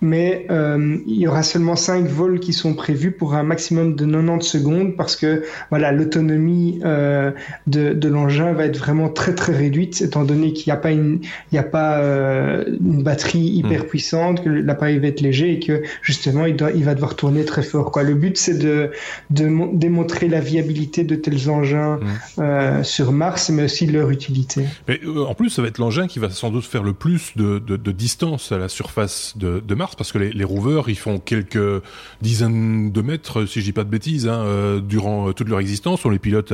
[0.00, 4.04] mais euh, il y aura seulement 5 vols qui sont prévus pour un maximum de
[4.04, 7.32] 90 secondes parce que voilà l'autonomie euh,
[7.66, 10.92] de, de l'engin va être vraiment très très réduite étant donné qu'il n'y a pas
[10.92, 13.86] une il y a pas euh, une batterie hyper hmm.
[13.86, 17.44] puissante que l'appareil va être léger et que justement il doit il va devoir tourner
[17.44, 18.90] très fort quoi le but c'est de,
[19.30, 22.40] de démontrer la viabilité de tels engins hmm.
[22.40, 26.06] euh, sur Mars mais aussi leur utilité mais euh, en plus ça va être l'engin
[26.06, 29.60] qui va sans doute faire le plus de, de, de distance à la surface de,
[29.66, 31.82] de Mars parce que les, les, rovers ils font quelques
[32.22, 35.60] dizaines de mètres si je dis pas de bêtises hein, euh, durant euh, toute leur
[35.60, 36.04] existence.
[36.04, 36.52] On les pilote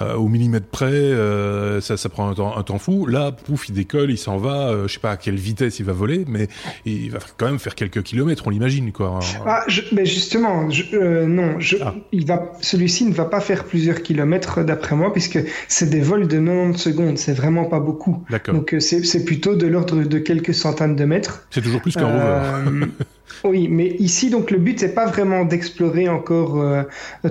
[0.00, 3.06] au millimètre près euh, ça, ça prend un temps, un temps fou.
[3.06, 5.92] Là pouf il décolle il s'en va je sais pas à quelle vitesse il va
[5.92, 6.48] voler mais
[6.84, 9.20] il va quand même faire quelques kilomètres on l'imagine quoi.
[9.46, 11.94] Ah, mais justement je, non je, ah.
[12.12, 16.28] il va celui-ci ne va pas faire plusieurs kilomètres d'après moi puisque c'est des vols
[16.28, 18.24] de 90 secondes c'est vraiment pas beaucoup.
[18.46, 21.46] Donc c'est plutôt de l'ordre de quelques centaines de mètres.
[21.50, 22.86] C'est toujours plus qu'un rover euh,
[23.44, 26.82] oui, mais ici, donc le but, c'est pas vraiment d'explorer encore euh,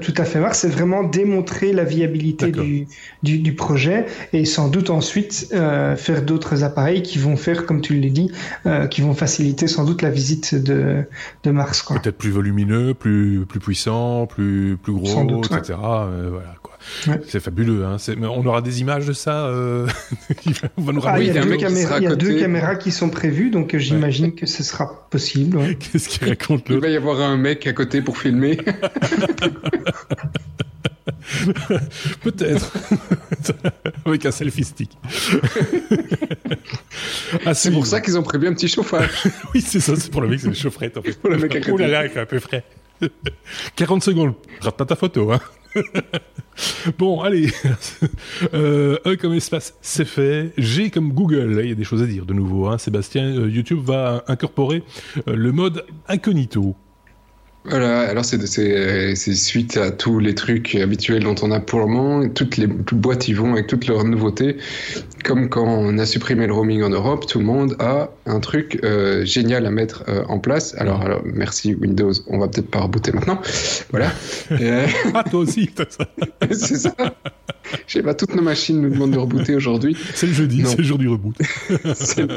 [0.02, 2.88] tout à fait Mars, c'est vraiment démontrer la viabilité du,
[3.24, 8.00] du, projet et sans doute ensuite euh, faire d'autres appareils qui vont faire, comme tu
[8.00, 8.32] l'as dit,
[8.90, 11.04] qui vont faciliter sans doute la visite de,
[11.44, 11.84] de Mars.
[11.88, 15.78] Peut-être plus volumineux, plus, plus puissant, plus, plus gros, etc.
[15.80, 16.78] voilà, quoi.
[17.28, 17.86] C'est fabuleux.
[17.86, 17.98] Hein.
[18.22, 19.48] On aura des images de ça.
[19.48, 19.88] Euh...
[20.78, 23.50] va nous ah, il y a, deux, il y a deux caméras qui sont prévues,
[23.50, 25.60] donc euh, j'imagine que ce sera possible.
[25.92, 28.58] Qu'est-ce qu'il raconte Il va y avoir un mec à côté pour filmer.
[32.24, 32.72] Peut-être.
[34.06, 34.92] Avec un selfie stick.
[37.46, 39.12] ah, c'est pour ça qu'ils ont prévu un petit chauffage.
[39.54, 40.98] oui, c'est ça, c'est pour le mec, c'est une chaufferette.
[40.98, 41.14] En fait.
[41.20, 41.72] Pour le mec à côté.
[41.72, 42.64] Ouh là là, il fait un peu frais.
[43.76, 44.34] 40 secondes.
[44.62, 45.40] Rate pas ta photo, hein.
[46.98, 47.50] bon, allez.
[48.54, 50.54] e comme espace, c'est fait.
[50.58, 51.60] G comme Google.
[51.64, 52.68] Il y a des choses à dire de nouveau.
[52.68, 52.78] Hein.
[52.78, 54.84] Sébastien, euh, YouTube va incorporer
[55.28, 56.76] euh, le mode incognito.
[57.70, 58.38] Voilà, alors c'est
[59.16, 62.30] suite à tous les trucs habituels dont on a pour le moment.
[62.30, 64.58] Toutes les boîtes y vont avec toutes leurs nouveautés.
[65.26, 68.80] Comme quand on a supprimé le roaming en Europe, tout le monde a un truc
[68.84, 70.76] euh, génial à mettre euh, en place.
[70.78, 73.42] Alors, alors, merci Windows, on va peut-être pas rebooter maintenant.
[73.92, 74.14] Voilà.
[75.14, 75.70] ah, toi aussi,
[76.52, 76.96] c'est ça.
[77.86, 79.98] Je sais pas, toutes nos machines nous demandent de rebooter aujourd'hui.
[80.14, 81.36] C'est le jeudi, c'est le jour du reboot.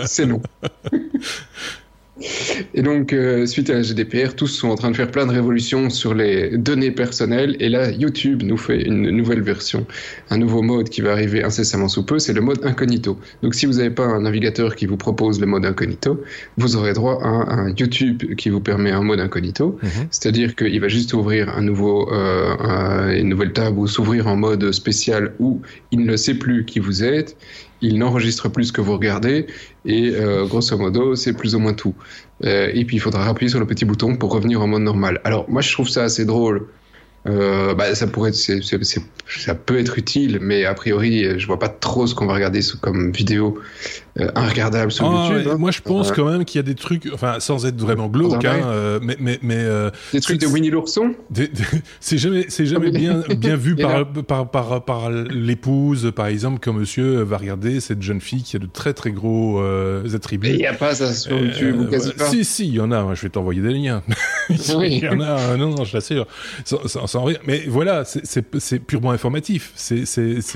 [0.06, 0.42] c'est long.
[2.74, 5.32] Et donc, euh, suite à la GDPR, tous sont en train de faire plein de
[5.32, 7.56] révolutions sur les données personnelles.
[7.60, 9.86] Et là, YouTube nous fait une nouvelle version,
[10.30, 13.18] un nouveau mode qui va arriver incessamment sous peu, c'est le mode incognito.
[13.42, 16.22] Donc, si vous n'avez pas un navigateur qui vous propose le mode incognito,
[16.56, 19.78] vous aurez droit à un, YouTube qui vous permet un mode incognito.
[19.82, 19.90] Mhm.
[20.10, 24.72] C'est-à-dire qu'il va juste ouvrir un nouveau, euh, une nouvelle table ou s'ouvrir en mode
[24.72, 25.60] spécial où
[25.92, 27.36] il ne sait plus qui vous êtes
[27.82, 29.46] il n'enregistre plus ce que vous regardez
[29.84, 31.94] et euh, grosso modo c'est plus ou moins tout.
[32.44, 35.20] Euh, et puis il faudra appuyer sur le petit bouton pour revenir en mode normal.
[35.24, 36.66] Alors moi je trouve ça assez drôle
[37.26, 42.06] euh, bah, ça pourrait, ça peut être utile, mais a priori, je vois pas trop
[42.06, 43.58] ce qu'on va regarder comme vidéo
[44.18, 45.52] euh, inregardable sur ah, YouTube.
[45.52, 45.56] Hein.
[45.58, 48.44] Moi, je pense quand même qu'il y a des trucs, enfin, sans être vraiment glauque,
[48.44, 51.14] hein, euh, mais, mais, mais euh, des trucs de Winnie l'ourson.
[52.00, 56.72] c'est jamais, c'est jamais bien, bien vu par, par, par, par l'épouse, par exemple, quand
[56.72, 59.62] Monsieur va regarder cette jeune fille qui a de très très gros
[60.12, 60.48] attributs.
[60.48, 62.26] Il n'y a pas ça sur YouTube ou quasi pas.
[62.26, 63.14] Si, si, il y en a.
[63.14, 64.02] Je vais t'envoyer des liens.
[64.50, 65.56] Il y en a.
[65.56, 66.26] Non, non, je l'assure.
[67.46, 69.72] Mais voilà, c'est purement informatif.
[69.76, 70.04] C'est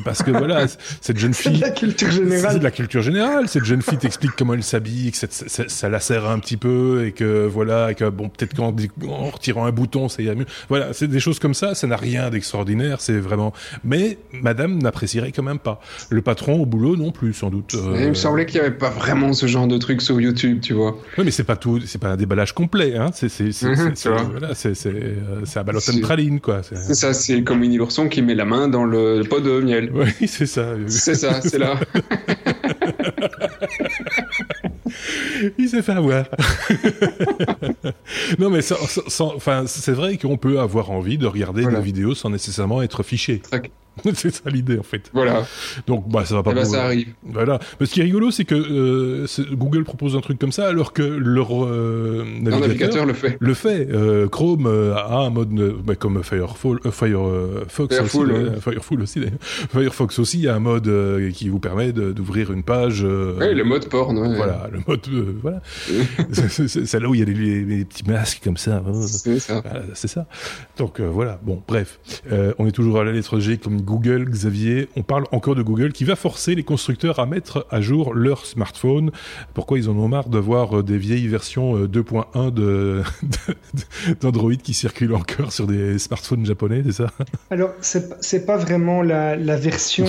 [0.04, 0.66] parce que voilà,
[1.00, 1.52] cette jeune fille.
[1.52, 2.52] C'est de la culture générale.
[2.52, 3.43] C'est de la culture générale.
[3.46, 7.06] Cette jeune fille t'explique comment elle s'habille, que ça, ça, la serre un petit peu
[7.06, 8.74] et que voilà, et que bon, peut-être qu'en
[9.08, 10.46] en retirant un bouton, ça ira mieux.
[10.68, 11.74] Voilà, c'est des choses comme ça.
[11.74, 13.00] Ça n'a rien d'extraordinaire.
[13.00, 13.52] C'est vraiment.
[13.84, 15.80] Mais Madame n'apprécierait quand même pas.
[16.10, 17.74] Le patron au boulot non plus, sans doute.
[17.74, 17.98] Euh...
[18.00, 20.74] Il me semblait qu'il n'y avait pas vraiment ce genre de truc sur YouTube, tu
[20.74, 20.98] vois.
[21.18, 21.80] Oui, mais c'est pas tout.
[21.84, 22.96] C'est pas un déballage complet.
[22.96, 23.10] Hein.
[23.14, 23.94] C'est c'est c'est mm
[24.30, 24.92] voilà, c'est c'est
[25.56, 26.62] à balotte praline quoi.
[26.62, 29.90] C'est ça, c'est comme Winnie l'ourson qui met la main dans le pot de miel.
[29.94, 30.74] Oui, c'est ça.
[30.86, 31.74] C'est ça, c'est là.
[35.58, 36.26] Il s'est fait avoir.
[38.38, 38.60] non, mais
[39.20, 43.42] enfin, c'est vrai qu'on peut avoir envie de regarder la vidéo sans nécessairement être fiché.
[44.14, 45.10] c'est ça l'idée en fait.
[45.12, 45.46] Voilà.
[45.86, 46.50] Donc bah ça va pas.
[46.52, 47.08] Eh ben, ça arrive.
[47.22, 47.58] Voilà.
[47.78, 50.92] Mais ce qui est rigolo, c'est que euh, Google propose un truc comme ça alors
[50.92, 53.36] que leur euh, navigateur, le fait.
[53.38, 53.88] Le fait.
[53.90, 55.54] Euh, Chrome a un mode
[55.84, 58.18] bah, comme Firefox, Firefox aussi,
[58.60, 59.20] Fireful aussi.
[59.70, 60.90] Firefox aussi a un mode
[61.32, 63.02] qui vous permet d'ouvrir une page.
[63.02, 64.18] oui, le mode porn.
[64.18, 64.36] Ouais.
[64.36, 65.06] Voilà, le mode
[65.40, 65.60] voilà.
[66.32, 68.82] c'est là où il y a les, petits masques comme ça.
[69.06, 69.62] C'est ça.
[69.94, 70.26] c'est ça.
[70.78, 71.38] Donc voilà.
[71.42, 72.00] Bon, bref,
[72.58, 75.92] on est toujours à la lettre G comme Google, Xavier, on parle encore de Google
[75.92, 79.10] qui va forcer les constructeurs à mettre à jour leur smartphone.
[79.52, 83.02] Pourquoi ils en ont marre d'avoir des vieilles versions 2.1 de,
[84.20, 87.10] d'Android qui circulent encore sur des smartphones japonais, c'est ça?
[87.50, 90.06] Alors, c'est pas vraiment la, la version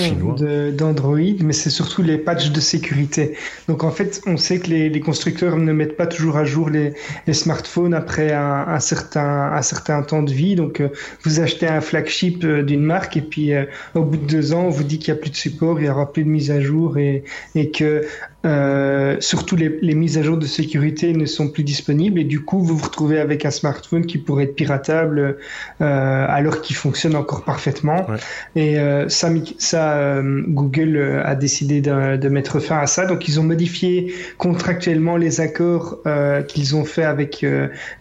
[0.71, 3.35] d'Android, mais c'est surtout les patchs de sécurité.
[3.67, 6.69] Donc, en fait, on sait que les, les constructeurs ne mettent pas toujours à jour
[6.69, 6.93] les,
[7.27, 10.55] les smartphones après un, un, certain, un certain temps de vie.
[10.55, 10.89] Donc, euh,
[11.23, 14.65] vous achetez un flagship euh, d'une marque et puis euh, au bout de deux ans,
[14.65, 16.51] on vous dit qu'il n'y a plus de support, il n'y aura plus de mise
[16.51, 17.23] à jour et,
[17.55, 18.05] et que
[18.45, 22.41] euh, surtout les, les, mises à jour de sécurité ne sont plus disponibles et du
[22.41, 25.37] coup vous vous retrouvez avec un smartphone qui pourrait être piratable
[25.81, 28.09] euh, alors qu'il fonctionne encore parfaitement.
[28.09, 28.17] Ouais.
[28.55, 33.05] Et euh, ça, ça euh, Google euh, a décidé de, de, mettre fin à ça.
[33.05, 37.45] Donc ils ont modifié contractuellement les accords euh, qu'ils ont fait avec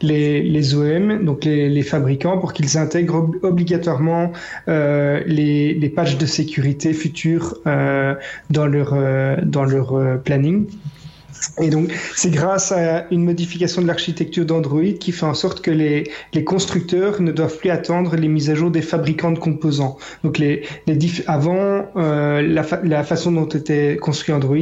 [0.01, 4.33] les, les, OM, donc les, les fabricants, pour qu'ils intègrent ob obligatoirement
[4.67, 8.95] les, les patchs de sécurité futurs dans leur
[9.45, 10.84] dans leur planning.
[11.61, 15.71] Et donc, c'est grâce à une modification de l'architecture d'Android qui fait en sorte que
[15.71, 19.97] les, les, constructeurs ne doivent plus attendre les mises à jour des fabricants de composants.
[20.23, 24.57] Donc, les, les avant, euh, la, fa la, façon dont était construit Android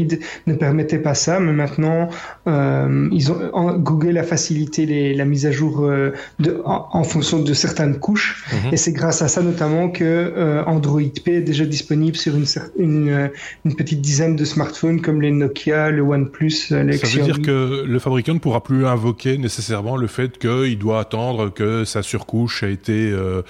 [0.47, 2.09] ne permettait pas ça, mais maintenant,
[2.47, 6.89] euh, ils ont, en, Google a facilité les, la mise à jour euh, de, en,
[6.93, 8.45] en, fonction de certaines couches.
[8.51, 8.73] -hmm.
[8.73, 12.47] Et c'est grâce à ça notamment que euh, Android P est déjà disponible sur une,
[12.79, 13.31] une,
[13.65, 17.99] une petite dizaine de smartphones comme les Nokia, le OnePlus, ça veut dire que le
[17.99, 22.69] fabricant ne pourra plus invoquer nécessairement le fait qu'il doit attendre que sa surcouche a
[22.69, 23.43] été euh,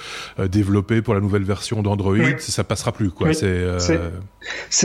[0.48, 2.12] développée pour la nouvelle version d'Android.
[2.12, 2.34] Oui.
[2.38, 3.28] Ça passera plus, quoi.
[3.28, 3.34] Oui.
[3.34, 4.10] C'est euh...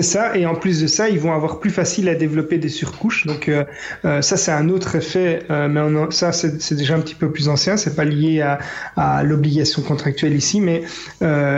[0.04, 0.38] ça.
[0.38, 3.26] Et en plus de ça, ils vont avoir plus facile à développer des surcouches.
[3.26, 3.64] Donc euh,
[4.06, 5.44] euh ça, c'est un autre effet.
[5.50, 7.78] Euh, mais ça, c'est déjà un petit peu plus ancien.
[7.78, 8.60] C'est pas lié à,
[8.96, 10.84] à l'obligation contractuelle ici, mais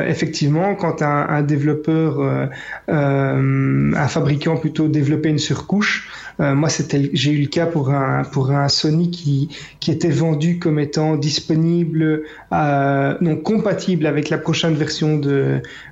[0.08, 2.50] effectivement, quand un, un développeur,
[2.88, 6.10] un fabricant plutôt développait une surcouche.
[6.40, 6.70] Moi,
[7.14, 9.12] j'ai eu le cas pour un Sony
[9.80, 15.20] qui était vendu comme étant disponible, euh, non compatible avec la prochaine version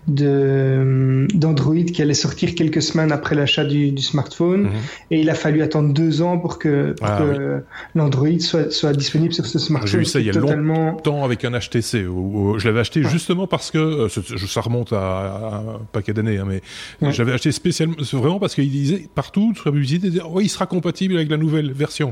[0.08, 5.12] d'Android qui allait sortir quelques semaines après l'achat du, du smartphone, mm -hmm.
[5.12, 7.62] et il a fallu attendre deux ans pour que, ah, que oui.
[7.96, 9.92] l'Android soit soit disponible sur ce smartphone.
[9.92, 10.92] J'ai vu ça il y a totalement...
[10.92, 11.92] longtemps avec un HTC.
[12.16, 13.10] Où, où je l'avais acheté ouais.
[13.16, 15.06] justement parce que euh, ça remonte à,
[15.54, 16.62] à un paquet d'années, hein, mais
[17.02, 17.14] ouais.
[17.16, 21.14] j'avais acheté spécialement vraiment parce qu'il disait partout sur la publicité, oui, il sera compatible
[21.20, 22.10] avec la nouvelle version.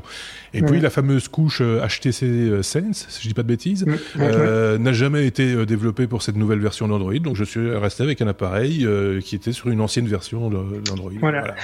[0.56, 0.68] Et ouais.
[0.70, 1.60] puis la fameuse couche
[1.94, 3.84] HTC euh, Sense, si je dis pas de bêtises,
[4.20, 7.20] euh, n'a jamais été euh, développée pour cette nouvelle version d'Android.
[7.28, 11.12] Donc je suis resté avec un appareil euh, qui était sur une ancienne version d'Android.
[11.20, 11.42] Voilà.
[11.42, 11.56] voilà.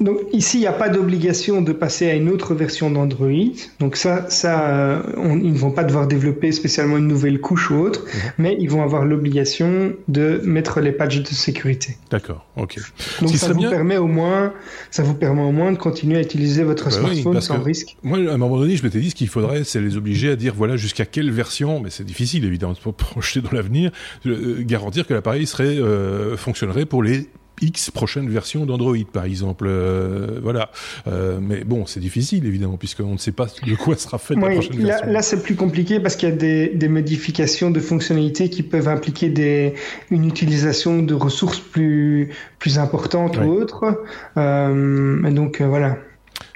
[0.00, 3.52] Donc ici, il n'y a pas d'obligation de passer à une autre version d'Android.
[3.80, 7.70] Donc ça, ça euh, on, ils ne vont pas devoir développer spécialement une nouvelle couche
[7.70, 8.18] ou autre, mmh.
[8.38, 11.98] mais ils vont avoir l'obligation de mettre les patchs de sécurité.
[12.10, 12.78] D'accord, ok.
[13.20, 13.68] Donc ça vous bien...
[13.68, 14.54] permet au moins,
[14.90, 17.96] ça vous permet au moins de continuer à utiliser votre bah smartphone oui, sans risque.
[18.02, 20.36] Moi, à un moment donné, je m'étais dit ce qu'il faudrait, c'est les obliger à
[20.36, 23.90] dire voilà jusqu'à quelle version, mais c'est difficile évidemment de projeter dans l'avenir,
[24.24, 27.28] euh, garantir que l'appareil serait euh, fonctionnerait pour les
[27.60, 29.66] X prochaine version d'Android, par exemple.
[29.68, 30.70] Euh, voilà.
[31.06, 34.42] Euh, mais bon, c'est difficile, évidemment, puisqu'on ne sait pas de quoi sera faite oui,
[34.42, 35.12] la prochaine là, version.
[35.12, 38.88] Là, c'est plus compliqué parce qu'il y a des, des, modifications de fonctionnalités qui peuvent
[38.88, 39.74] impliquer des,
[40.10, 43.46] une utilisation de ressources plus, plus importantes oui.
[43.46, 44.04] ou autres.
[44.36, 45.96] Euh, donc, voilà.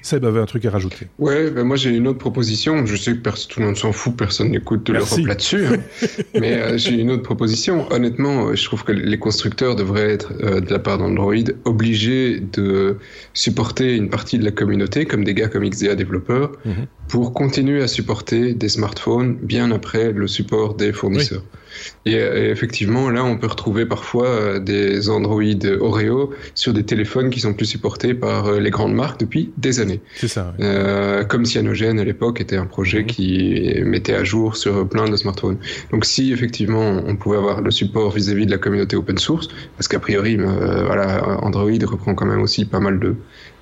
[0.05, 1.07] Seb avait un truc à rajouter.
[1.19, 2.85] Ouais, ben moi j'ai une autre proposition.
[2.85, 5.65] Je sais que tout le monde s'en fout, personne n'écoute de l'Europe là-dessus.
[5.65, 5.77] Hein.
[6.39, 7.91] Mais euh, j'ai une autre proposition.
[7.91, 12.39] Honnêtement, euh, je trouve que les constructeurs devraient être, euh, de la part d'Android, obligés
[12.53, 12.99] de
[13.33, 16.87] supporter une partie de la communauté, comme des gars comme XDA développeurs, mm -hmm.
[17.09, 21.45] pour continuer à supporter des smartphones bien après le support des fournisseurs.
[21.45, 21.64] Oui.
[22.07, 25.43] Et, et, effectivement, là, on peut retrouver parfois euh, des Android
[25.81, 29.81] Oreo sur des téléphones qui sont plus supportés par euh, les grandes marques depuis des
[29.81, 30.01] années.
[30.17, 30.55] C'est ça.
[30.61, 33.07] Euh, comme Cyanogen à l'époque était un projet mmh.
[33.07, 35.59] qui mettait à jour sur plein de smartphones.
[35.91, 39.49] Donc, si effectivement on pouvait avoir le support vis-à-vis -vis de la communauté open source,
[39.77, 43.17] parce qu'a priori, euh, voilà, Android reprend quand même aussi pas mal de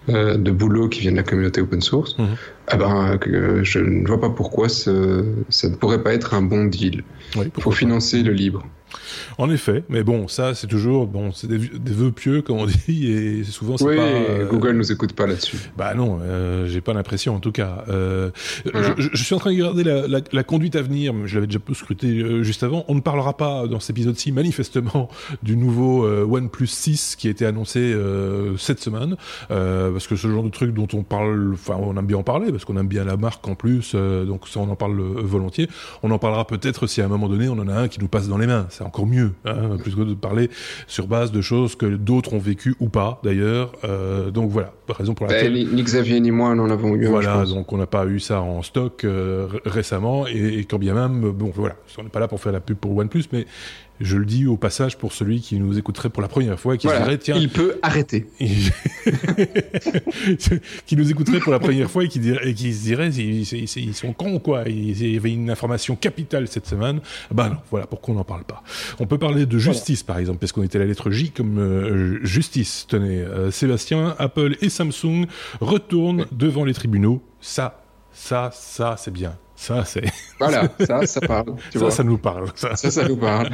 [0.08, 2.24] euh, de boulot qui vient de la communauté open source, mmh.
[2.72, 6.42] eh ben, euh, je ne vois pas pourquoi ce, ça ne pourrait pas être un
[6.42, 7.04] bon deal
[7.36, 8.66] oui, pour financer le libre.
[9.38, 12.66] En effet, mais bon, ça c'est toujours bon, c'est des, des, vœux pieux comme on
[12.88, 14.02] dit et souvent c'est oui, pas.
[14.02, 14.48] Euh...
[14.48, 15.56] Google nous écoute pas là-dessus.
[15.76, 17.84] Bah non, euh, j'ai pas l'impression en tout cas.
[17.88, 18.30] Euh,
[18.72, 18.94] voilà.
[18.98, 21.14] je, je, suis en train de regarder la, la, la conduite à venir.
[21.24, 22.84] Je l'avais déjà peu scruté euh, juste avant.
[22.88, 25.08] On ne parlera pas dans cet épisode-ci manifestement
[25.42, 27.94] du nouveau OnePlus 6 qui a été annoncé
[28.58, 29.16] cette semaine,
[29.48, 32.50] parce que ce genre de truc dont on parle, enfin on aime bien en parler
[32.50, 35.68] parce qu'on aime bien la marque en plus, donc ça on en parle volontiers.
[36.02, 38.08] On en parlera peut-être si à un moment donné on en a un qui nous
[38.08, 38.66] passe dans les mains.
[38.70, 40.50] Ça c'est encore mieux, hein, plutôt de parler
[40.86, 43.72] sur base de choses que d'autres ont vécues ou pas, d'ailleurs.
[43.84, 45.52] Euh, donc voilà, raison pour ben, laquelle...
[45.52, 47.06] ni Xavier ni moi n'en avons eu.
[47.06, 50.94] Voilà, donc on n'a pas eu ça en stock euh, récemment, et, et, quand bien
[50.94, 53.46] même, bon voilà, on n'est pas là pour faire la pub pour OnePlus, mais
[54.00, 56.78] je le dis au passage pour celui qui nous écouterait pour la première fois et
[56.78, 57.36] qui dirait tiens.
[57.36, 58.26] Il peut arrêter.
[60.86, 63.94] Qui nous écouterait pour la première fois et qui, dirait, et qui se dirait ils,
[63.94, 64.64] sont cons quoi.
[64.66, 67.00] Il y avait une information capitale cette semaine.
[67.30, 68.62] Bah non voilà pourquoi on n'en parle pas.
[68.98, 72.18] On peut parler de justice par exemple parce qu'on était la lettre J comme euh,
[72.24, 72.86] justice.
[72.88, 75.26] Tenez euh, Sébastien Apple et Samsung
[75.60, 77.22] retournent devant les tribunaux.
[77.40, 80.02] Ça ça ça c'est bien ça, c'est.
[80.40, 81.54] Voilà, ça, ça parle.
[81.72, 82.48] ça, ça nous parle.
[82.56, 83.50] Ça, ça, nous parle.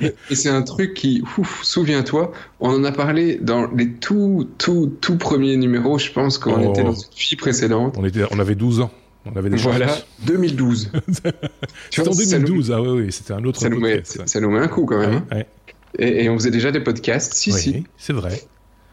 [0.00, 1.24] et, c'est un truc qui,
[1.62, 2.30] souviens-toi,
[2.60, 6.70] on en a parlé dans les tout, tout, tout premiers numéros, je pense, quand on
[6.70, 7.96] était dans une fille précédente.
[7.98, 8.92] On, était, on avait 12 ans.
[9.26, 9.92] On avait des Voilà,
[10.24, 10.92] 2012.
[11.90, 14.60] c'était en 2012, ah oui, oui, c'était un autre ça nous, met, ça nous met
[14.60, 15.22] un coup quand même.
[15.32, 15.42] Hein.
[15.98, 17.84] Et, et, on faisait déjà des podcasts, si, oui, si.
[17.96, 18.40] c'est vrai.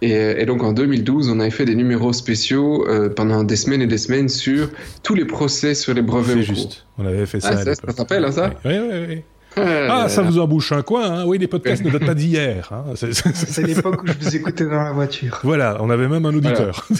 [0.02, 3.88] Et, donc en 2012, on avait fait des numéros spéciaux euh, pendant des semaines et
[3.88, 4.70] des semaines sur
[5.04, 6.36] tous les procès sur les brevets.
[6.36, 6.86] C'est juste.
[6.98, 7.50] On avait fait ça.
[7.52, 9.24] Ah, ça, ça s'appelle hein, ça Oui, oui, oui.
[9.58, 12.70] Ah, ah ça vous embouche un coin, hein Oui, les podcasts ne datent pas d'hier.
[12.72, 15.40] Hein c'est l'époque où je vous écoutais dans la voiture.
[15.44, 16.88] Voilà, on avait même un auditeur.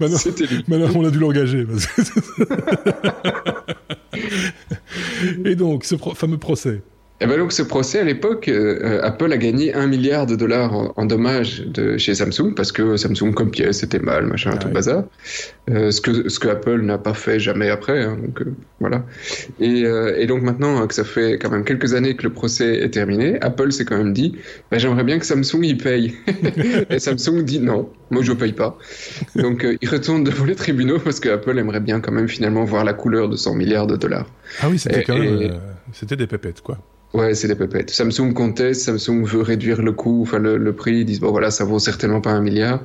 [0.00, 0.18] maintenant,
[0.68, 1.66] maintenant, on a dû l'engager.
[5.44, 6.82] Et donc, ce fameux procès.
[7.22, 10.92] Et ben donc ce procès à l'époque, euh, Apple a gagné un milliard de dollars
[10.96, 15.04] en, dommages de chez Samsung parce que Samsung comme pièce c'était mal, machin, tout bazar.
[15.68, 19.04] Euh, ce que ce que Apple n'a pas fait jamais après, hein, donc euh, voilà.
[19.60, 22.80] Et, euh, et, donc maintenant que ça fait quand même quelques années que le procès
[22.80, 24.34] est terminé, Apple s'est quand même dit,
[24.70, 26.14] ben, j'aimerais bien que Samsung y paye.
[26.90, 28.78] et Samsung dit non, moi je paye pas.
[29.36, 32.82] Donc il retourne devant les tribunaux parce que Apple aimerait bien quand même finalement voir
[32.84, 34.26] la couleur de 100 milliards de dollars.
[34.62, 35.60] Ah oui, c'était quand même,
[35.92, 36.78] c'était des pépettes quoi.
[37.12, 37.90] Ouais, c'est des pépettes.
[37.90, 41.00] Samsung conteste, Samsung veut réduire le coût, enfin le, prix.
[41.00, 42.80] Ils disent bon voilà, ça vaut certainement pas un milliard,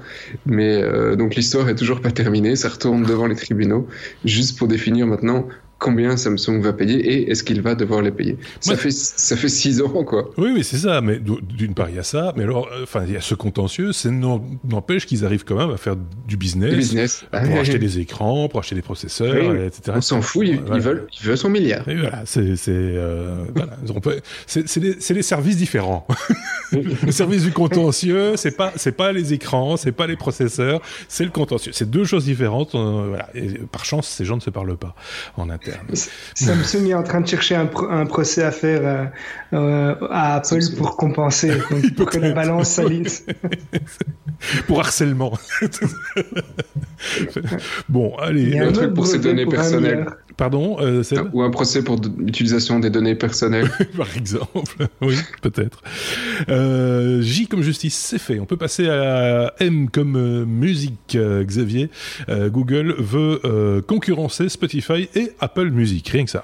[0.48, 2.56] mais euh, donc l'histoire est toujours pas terminée.
[2.56, 3.88] Ça retourne devant les tribunaux
[4.24, 5.48] juste pour définir maintenant
[5.86, 8.38] combien Samsung va payer et est-ce qu'il va devoir les payer?
[8.60, 10.32] Ça fait ça fait six ans quoi.
[10.36, 11.00] Oui oui c'est ça.
[11.00, 13.36] Mais d'une part il y a ça, mais alors euh, enfin il y a ce
[13.36, 15.96] contentieux, c'est n'empêche qu'ils arrivent quand même à faire
[16.28, 17.26] du business, du business.
[17.32, 19.94] pour ah, acheter des écrans, pour acheter des processeurs, etc.
[19.96, 21.88] On s'en fout, ils, veulent ils veulent son milliard.
[21.88, 23.78] Et voilà c'est euh, voilà,
[25.14, 26.08] des, services différents.
[26.72, 31.26] le service du contentieux c'est pas c'est pas les écrans, c'est pas les processeurs, c'est
[31.26, 31.74] le contentieux.
[31.76, 32.74] C'est deux choses différentes.
[32.74, 33.30] Euh, voilà.
[33.36, 34.96] Et par chance ces gens ne se parlent pas
[35.38, 35.75] en interne.
[36.34, 39.06] Samsung est en train de chercher un, un procès à faire euh,
[39.54, 41.52] euh à Apple pour compenser,
[41.96, 43.08] pour que la balance s'aligne.
[44.68, 45.38] pour harcèlement.
[47.90, 48.60] bon, allez.
[48.60, 50.06] Un, un truc pour ses données personnelles.
[50.38, 51.02] Pardon, euh,
[51.34, 53.70] Ou un procès pour l'utilisation des données personnelles.
[53.98, 55.82] Par exemple, oui, peut-être.
[56.50, 58.40] Euh, J comme justice, c'est fait.
[58.40, 61.90] On peut passer à M comme euh, musique, euh, Xavier.
[62.28, 66.44] Euh, Google veut concurrencer Spotify et Apple Music, rien que ça.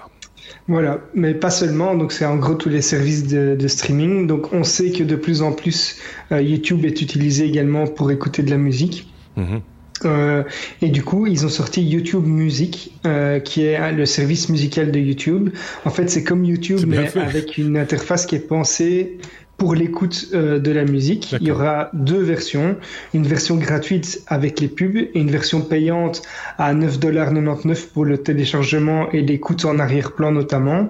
[0.67, 1.95] Voilà, mais pas seulement.
[1.95, 4.27] Donc c'est en gros tous les services de, de, streaming.
[4.27, 5.97] Donc on sait que de plus en plus
[6.31, 9.11] YouTube est utilisé également pour écouter de la musique.
[9.35, 9.57] Mm
[10.05, 10.43] euh,
[10.81, 14.99] et du coup, ils ont sorti YouTube Music, euh, qui est le service musical de
[14.99, 15.49] YouTube.
[15.85, 19.17] En fait, c'est comme YouTube, mais avec une interface qui est pensée
[19.61, 21.35] pour l'écoute euh, de la musique.
[21.39, 22.77] Il y aura deux versions,
[23.13, 26.23] une version gratuite avec les pubs et une version payante
[26.57, 30.81] à 9,99$ pour le téléchargement et l'écoute en arrière-plan notamment.
[30.81, 30.89] Mhm.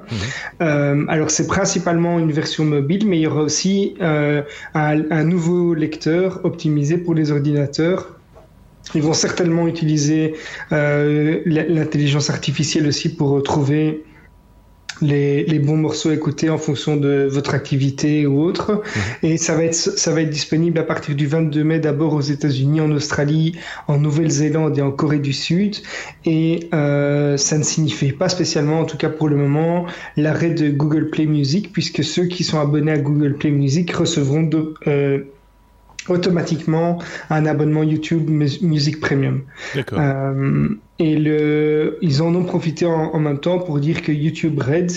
[0.62, 4.42] Euh, alors c'est principalement une version mobile, mais il y aura aussi euh,
[4.74, 8.21] un, un nouveau lecteur optimisé pour les ordinateurs
[8.96, 10.36] ils vont certainement utiliser
[10.72, 14.04] euh, l'intelligence artificielle aussi pour trouver
[15.02, 18.74] les, les, bons morceaux à écouter en fonction de votre activité ou autre.
[18.74, 19.30] Mhm.
[19.32, 22.22] Et ça va être ça va être disponible à partir du 22 mai d'abord aux
[22.22, 25.78] États-Unis, en Australie, en Nouvelle-Zélande et en Corée du Sud.
[26.26, 29.86] Et euh, ça ne signifie pas spécialement, en tout cas pour le moment,
[30.18, 34.44] l'arrêt de Google Play Music, puisque ceux qui sont abonnés à Google Play Music recevront
[34.44, 35.24] de, euh,
[36.08, 39.44] automatiquement un abonnement YouTube Music Premium.
[39.94, 44.92] Euh, et le, ils en ont profité en, même temps pour dire que YouTube Red,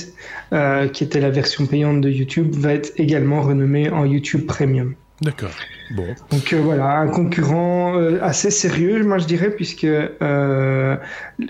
[0.52, 4.94] euh, qui était la version payante de YouTube, va être également renommé en YouTube Premium.
[5.20, 5.50] D'accord.
[5.94, 6.06] Bon.
[6.32, 10.96] Donc euh, voilà, un concurrent euh, assez sérieux, moi je dirais, puisque euh,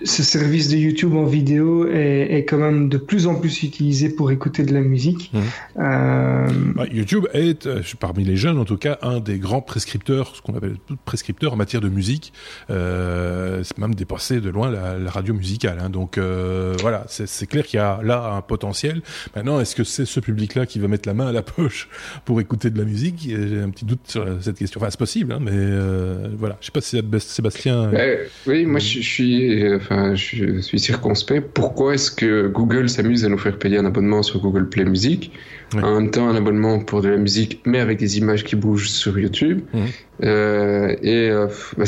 [0.05, 4.11] ce service de YouTube en vidéo est, est, quand même de plus en plus utilisé
[4.11, 5.33] pour écouter de la musique.
[5.33, 6.73] Mmh.
[6.75, 10.55] Bah, YouTube est, parmi les jeunes en tout cas, un des grands prescripteurs, ce qu'on
[10.55, 10.77] appelle
[11.07, 12.35] prescripteurs en matière de musique.
[12.69, 15.79] c'est même dépassé de loin la, la radio musicale.
[15.81, 15.89] Hein.
[15.89, 19.01] Donc voilà, c'est clair qu'il y a là un potentiel.
[19.35, 21.89] Maintenant, est-ce que c'est ce public-là qui va mettre la main à la poche
[22.27, 23.27] pour écouter de la musique?
[23.27, 24.81] J'ai un petit doute sur cette question.
[24.81, 26.57] Enfin, c'est possible, hein, mais euh, voilà.
[26.61, 27.93] Je sais pas si Sébastien.
[27.93, 31.49] Euh, oui, moi, je, suis, enfin, je suis circonspect.
[31.53, 35.33] Pourquoi est-ce que Google s'amuse à nous faire payer un abonnement sur Google Play Music
[35.75, 38.91] En même temps, un abonnement pour de la musique, mais avec des images qui bougent
[38.91, 39.61] sur YouTube?
[39.73, 39.79] Mmh.
[40.23, 41.31] Euh, et
[41.77, 41.85] bah,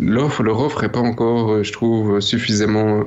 [0.00, 3.04] l'offre, leur offre est pas encore, je trouve, suffisamment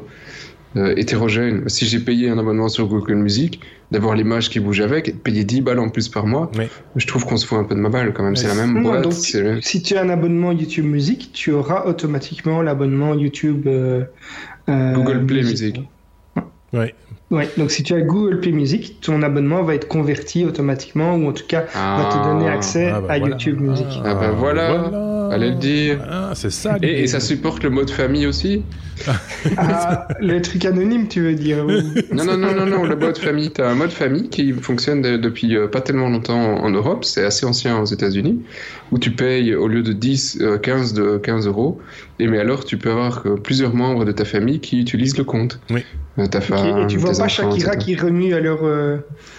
[0.76, 1.68] euh, hétérogène.
[1.68, 3.60] Si j'ai payé un abonnement sur Google Music,
[3.92, 6.52] d'avoir l'image qui bouge avec, et de payer 10 balles en plus par mois,
[6.96, 8.36] je trouve qu'on se fout un peu de ma balle quand même.
[8.36, 9.04] C'est la même boîte.
[9.04, 14.04] Donc, si tu as un abonnement YouTube Music, tu auras automatiquement l'abonnement YouTube euh,
[14.70, 15.82] euh, Google Play Music.
[16.72, 16.94] Ouais.
[17.32, 21.30] Ouais, donc si tu as Google Play Music, ton abonnement va être converti automatiquement, ou
[21.30, 22.24] en tout cas va te ah.
[22.26, 23.86] donner accès ah, bah à YouTube Music.
[24.04, 25.09] Ah, bah voilà.
[25.32, 26.00] Allez le dire.
[26.10, 26.78] Ah, c'est ça.
[26.82, 28.64] Et, ça supporte le mode famille aussi
[29.58, 33.52] ah, Le truc anonyme, tu veux dire Non, non, non, non, non, le mode famille.
[33.52, 37.24] Tu as un mode famille qui fonctionne depuis euh, pas tellement longtemps en Europe, c'est
[37.24, 38.42] assez ancien aux États-Unis,
[38.92, 41.80] où tu payes au lieu de 10, 15, euh, de 15 euros.
[42.20, 45.60] Et mais alors, tu peux avoir plusieurs membres de ta famille qui utilisent le compte.
[45.70, 45.84] Oui.
[46.18, 48.64] Euh, ta femme, Et tu vois pas Shakira qui remue à leur.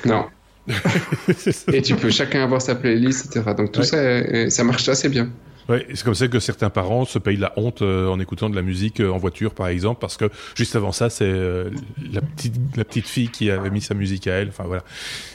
[0.05, 0.27] Non.
[1.73, 3.55] et tu peux chacun avoir sa playlist, etc.
[3.57, 5.29] Donc tout ça, ça marche assez bien.
[5.71, 8.57] Ouais, c'est comme ça que certains parents se payent la honte euh, en écoutant de
[8.57, 11.71] la musique euh, en voiture, par exemple, parce que juste avant ça, c'est euh,
[12.13, 14.49] la petite la petite fille qui avait mis sa musique à elle.
[14.49, 14.83] Enfin voilà,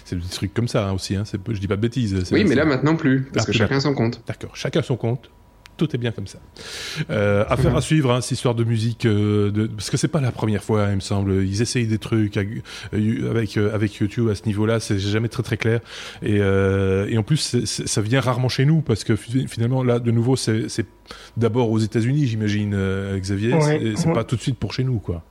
[0.03, 1.15] c'est des trucs comme ça hein, aussi.
[1.15, 1.23] Hein.
[1.25, 2.21] Je dis pas de bêtises.
[2.33, 4.21] Oui, mais là maintenant plus, parce que chacun son compte.
[4.27, 5.29] D'accord, chacun son compte
[5.77, 6.39] tout est bien comme ça.
[7.09, 10.21] Euh, affaire à suivre, hein, cette histoire de musique, euh, de, parce que c'est pas
[10.21, 11.43] la première fois, il me semble.
[11.43, 15.43] Ils essayent des trucs euh, avec euh, avec YouTube à ce niveau-là, c'est jamais très
[15.43, 15.79] très clair.
[16.21, 20.11] Et, euh, et en plus, ça vient rarement chez nous parce que finalement là, de
[20.11, 20.85] nouveau, c'est
[21.37, 22.75] d'abord aux États-Unis, j'imagine,
[23.17, 23.55] Xavier.
[23.95, 25.23] c'est pas tout de suite pour chez nous, quoi.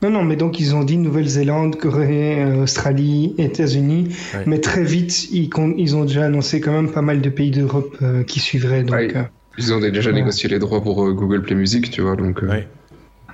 [0.00, 4.14] Non, non, mais donc ils ont dit Nouvelle-Zélande, Corée, Australie, États-Unis,
[4.46, 7.96] mais très vite ils, ils, ont déjà annoncé quand même pas mal de pays d'Europe
[8.26, 8.84] qui suivraient.
[8.84, 9.14] Donc,
[9.58, 12.42] ils ont déjà négocié les droits pour euh, Google Play Music, tu vois, donc.
[12.42, 12.62] Euh,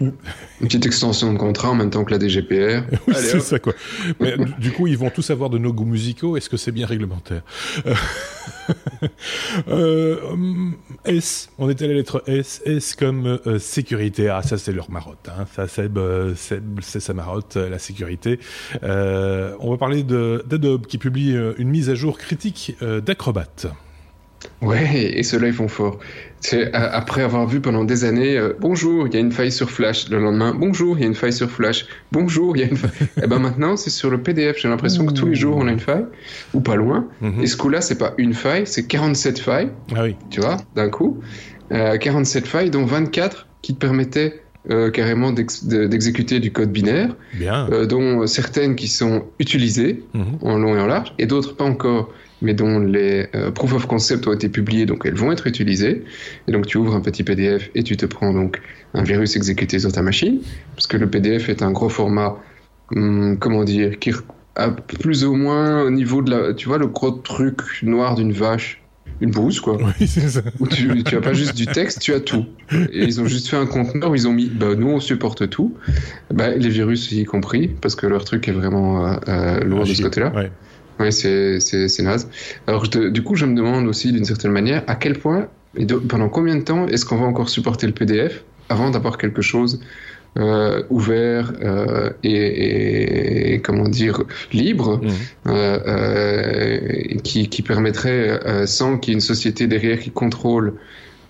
[0.00, 0.12] une
[0.60, 2.82] petite extension de contrat en même temps que la DGPR.
[3.06, 3.74] oui, c'est ça quoi.
[4.18, 6.36] Mais du coup, ils vont tous avoir de nos goûts musicaux.
[6.36, 7.42] Est-ce que c'est bien réglementaire?
[9.68, 10.16] Euh,
[11.04, 11.50] S.
[11.58, 12.60] On était à la lettre S.
[12.64, 14.30] S comme sécurité.
[14.30, 15.28] Ah, ça c'est leur marotte.
[15.28, 15.44] Hein.
[15.54, 18.40] Ça c'est sa marotte, la sécurité.
[18.82, 23.68] on va parler d'Adobe qui publie une mise à jour critique d'Acrobat.
[24.64, 25.98] Ouais, et ceux-là, ils font fort.
[26.40, 29.70] C'est après avoir vu pendant des années, euh, bonjour, il y a une faille sur
[29.70, 30.10] Flash.
[30.10, 31.86] Le lendemain, bonjour, il y a une faille sur Flash.
[32.12, 32.90] Bonjour, il y a une faille.
[33.16, 34.58] et eh ben maintenant, c'est sur le PDF.
[34.58, 36.04] J'ai l'impression que tous les jours, on a une faille,
[36.52, 37.06] ou pas loin.
[37.22, 37.42] Mhm.
[37.42, 39.70] Et ce coup-là, c'est pas une faille, c'est 47 failles.
[39.94, 40.16] Ah oui.
[40.30, 41.20] Tu vois, d'un coup.
[41.72, 47.68] Euh, 47 failles, dont 24 qui te permettaient euh, carrément d'exécuter du code binaire, Bien.
[47.70, 50.38] Euh, dont certaines qui sont utilisées mhm.
[50.42, 52.10] en long et en large, et d'autres pas encore
[52.42, 56.04] mais dont les euh, proof of concept ont été publiés, donc elles vont être utilisées.
[56.48, 58.60] Et donc tu ouvres un petit PDF et tu te prends donc
[58.94, 60.40] un virus exécuté sur ta machine,
[60.74, 62.36] parce que le PDF est un gros format,
[62.94, 64.12] hum, comment dire, qui
[64.56, 68.32] a plus ou moins au niveau de la, tu vois, le gros truc noir d'une
[68.32, 68.80] vache.
[69.20, 69.78] Une bouse, quoi.
[70.00, 70.42] Oui, c'est ça.
[70.58, 72.46] Où tu, tu as pas juste du texte, tu as tout.
[72.72, 75.48] Et ils ont juste fait un conteneur où ils ont mis, bah, nous, on supporte
[75.48, 75.74] tout.
[76.32, 79.94] Bah, les virus y compris, parce que leur truc est vraiment euh, euh lourd de
[79.94, 80.32] ce côté-là.
[80.34, 80.50] Ouais.
[81.00, 82.28] Oui, c'est naze.
[82.66, 86.28] Alors, du coup, je me demande aussi, d'une certaine manière, à quel point, et pendant
[86.28, 89.80] combien de temps est-ce qu'on va encore supporter le PDF avant d'avoir quelque chose
[90.36, 95.10] euh, ouvert euh, et, et, comment dire libre mmh.
[95.46, 96.78] euh,
[97.22, 100.74] qui, qui, permettrait sans qu'il y ait une société derrière qui contrôle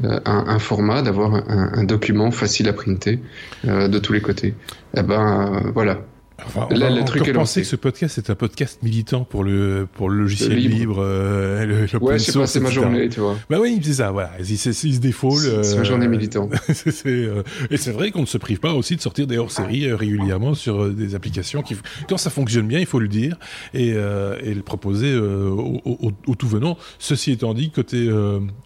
[0.02, 3.18] un, un, format d'avoir un, un, document facile à printer
[3.64, 4.54] de tous les côtés.
[4.96, 6.00] Eh ben voilà,
[6.44, 9.44] Enfin, on Là, va le truc penser que ce podcast est un podcast militant pour
[9.44, 12.70] le pour le logiciel libre, libre euh, le, le Ouais, je sais pas, c'est ma
[12.70, 13.36] journée, tu vois.
[13.48, 14.32] Bah oui, c'est ça, voilà.
[14.40, 15.36] Il, se défaut.
[15.36, 16.48] C'est ma journée militant.
[17.06, 19.96] euh, et c'est vrai qu'on ne se prive pas aussi de sortir des hors-séries euh,
[19.96, 21.76] régulièrement sur euh, des applications qui,
[22.08, 23.38] quand ça fonctionne bien, il faut le dire
[23.72, 26.76] et, euh, et le proposer au, au, au, tout venant.
[26.98, 28.10] Ceci étant dit, côté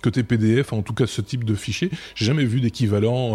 [0.03, 3.35] côté PDF, en tout cas ce type de fichier, j'ai jamais vu d'équivalent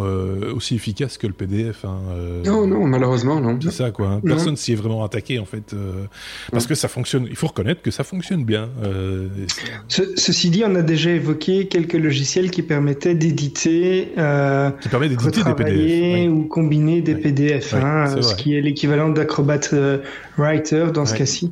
[0.56, 1.86] aussi efficace que le PDF.
[1.86, 2.00] Hein,
[2.46, 3.60] non, non, malheureusement, non.
[3.62, 4.08] C'est ça, quoi.
[4.08, 6.06] Hein personne s'y est vraiment attaqué en fait, euh,
[6.52, 7.28] parce que ça fonctionne.
[7.30, 8.70] Il faut reconnaître que ça fonctionne bien.
[8.84, 9.28] Euh,
[9.88, 15.44] ceci dit, on a déjà évoqué quelques logiciels qui permettaient d'éditer, euh, qui permet d'éditer
[15.44, 19.60] des PDF ou combiner des PDF, hein, ce qui est l'équivalent d'Acrobat
[20.38, 21.52] Writer dans ce cas-ci,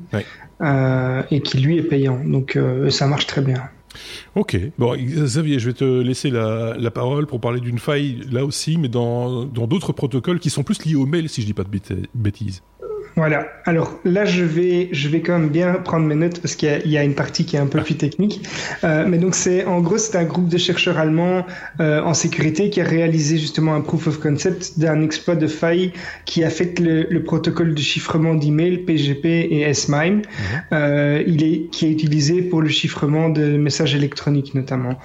[1.31, 2.21] et qui lui est payant.
[2.25, 2.57] Donc
[2.89, 3.69] ça marche très bien.
[4.35, 4.57] Ok.
[4.77, 8.89] Bon, Xavier, je vais te laisser la, parole pour parler d'une faille là aussi, mais
[8.89, 11.69] dans d'autres protocoles qui sont plus liés au mail, si je dis pas de
[12.13, 12.61] bêtises.
[13.15, 13.47] Voilà.
[13.65, 16.97] Alors là, je vais, je vais quand même bien prendre mes notes parce qu'il y,
[16.97, 18.41] a une partie qui est un peu plus technique.
[18.83, 21.45] Euh, mais donc c'est, en gros, c'est un groupe de chercheurs allemands
[21.79, 25.91] euh, en sécurité qui a réalisé justement un proof of concept d'un exploit de faille
[26.25, 30.23] qui affecte le, le protocole de chiffrement d'email PGP et S-MIME, mhm.
[30.73, 34.97] euh, il est, qui est utilisé pour le chiffrement de messages électroniques notamment.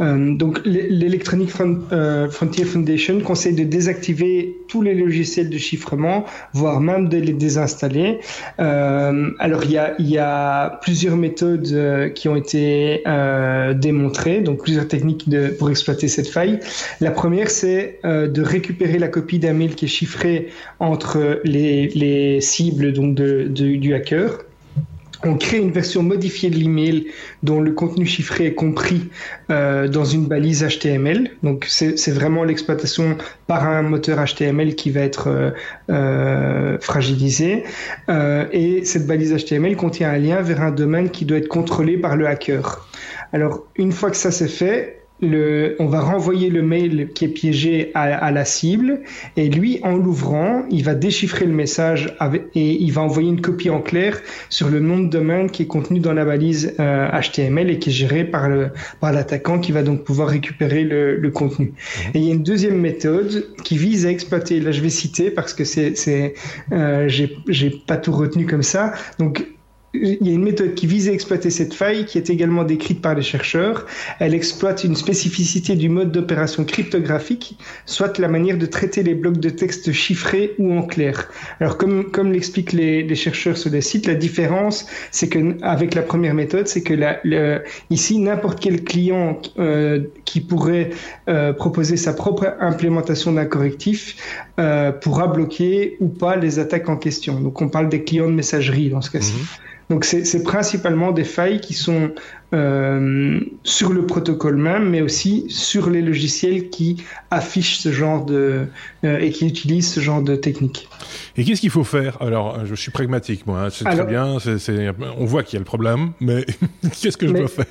[0.00, 7.18] Donc l'Electronic Frontier Foundation conseille de désactiver tous les logiciels de chiffrement, voire même de
[7.18, 8.20] les désactiver installés.
[8.60, 14.88] Euh, alors il y a, plusieurs méthodes euh, qui ont été euh, démontrées, donc plusieurs
[14.88, 15.28] techniques
[15.58, 16.60] pour exploiter cette faille.
[17.00, 20.48] La première, c'est de récupérer la copie d'un mail qui est chiffré
[20.78, 24.38] entre les, les cibles du hacker
[25.22, 27.06] on crée une version modifiée de l'email
[27.42, 29.10] dont le contenu chiffré est compris
[29.50, 31.30] euh, dans une balise HTML.
[31.42, 35.50] Donc c'est vraiment l'exploitation par un moteur HTML qui va être euh,
[35.90, 37.64] euh, fragilisé.
[38.52, 42.16] et cette balise HTML contient un lien vers un domaine qui doit être contrôlé par
[42.16, 42.88] le hacker.
[43.32, 47.28] Alors une fois que ça c'est fait, le, on va renvoyer le mail qui est
[47.28, 49.00] piégé à, la cible
[49.36, 52.16] et lui, en l'ouvrant, il va déchiffrer le message
[52.54, 55.66] et il va envoyer une copie en clair sur le nom de domaine qui est
[55.66, 59.72] contenu dans la balise HTML euh, et qui est géré par le par l'attaquant qui
[59.72, 61.66] va donc pouvoir récupérer le, contenu.
[61.66, 62.10] Mhm.
[62.14, 64.60] Et il y a une deuxième méthode qui vise à exploiter.
[64.60, 66.34] Là, je vais citer parce que c'est c'est
[66.72, 68.92] euh, j'ai pas tout retenu comme ça.
[69.18, 69.46] Donc
[69.94, 73.00] il y a une méthode qui vise à exploiter cette faille qui est également décrite
[73.00, 73.86] par les chercheurs.
[74.18, 79.38] Elle exploite une spécificité du mode d'opération cryptographique, soit la manière de traiter les blocs
[79.38, 81.30] de texte chiffrés ou en clair.
[81.60, 86.34] Alors comme, l'expliquent les, chercheurs sur le site, la différence, c'est que avec la première
[86.34, 86.94] méthode, c'est que
[87.90, 90.90] ici n'importe quel client euh, qui pourrait
[91.28, 94.16] euh, proposer sa propre implémentation d'un correctif
[94.58, 97.40] euh, pourra bloquer ou pas les attaques en question.
[97.40, 99.34] Donc on parle des clients de messagerie dans ce cas-ci.
[99.34, 99.46] Mhm.
[99.90, 102.14] Donc c'est principalement des failles qui sont
[102.54, 108.66] euh, sur le protocole même, mais aussi sur les logiciels qui affichent ce genre de
[109.04, 110.88] euh, et qui utilisent ce genre de technique.
[111.36, 112.16] Et qu'est-ce qu'il faut faire?
[112.22, 113.64] Alors, je suis pragmatique, moi.
[113.64, 113.68] Hein.
[113.70, 114.36] C'est très bien.
[115.18, 116.46] on voit qu'il y a le problème, mais
[117.00, 117.66] qu'est-ce que je dois faire?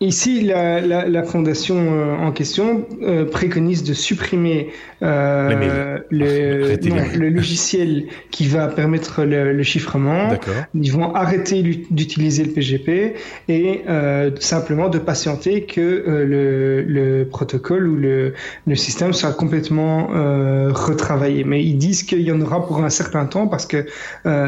[0.00, 4.70] Ici, la, la, la fondation euh, en question euh, préconise de supprimer
[5.02, 10.30] euh, le, non, le, logiciel qui va permettre le, le chiffrement.
[10.74, 13.14] Ils vont arrêter d'utiliser le PGP
[13.48, 18.34] et euh, simplement de patienter que euh, le, le, protocole ou le,
[18.66, 21.44] le système soit complètement euh, retravaillé.
[21.44, 23.86] Mais ils disent qu'il y en aura pour un certain temps parce que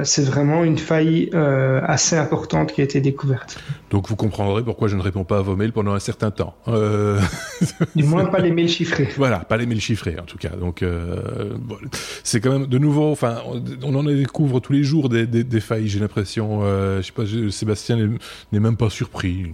[0.04, 3.58] c'est vraiment une faille assez importante qui a été découverte.
[3.90, 6.54] Donc vous comprendrez pourquoi je ne réponds pas à vos mails pendant un certain temps.
[7.96, 9.08] Du moins pas les mails chiffrés.
[9.16, 10.50] Voilà, pas les mails chiffrés en tout cas.
[10.50, 10.84] Donc
[12.22, 13.38] c'est quand même de nouveau, enfin
[13.82, 15.88] on en découvre tous les jours des, des, des failles.
[15.88, 17.96] J'ai l'impression, je sais pas, Sébastien
[18.52, 19.52] n'est même pas surpris.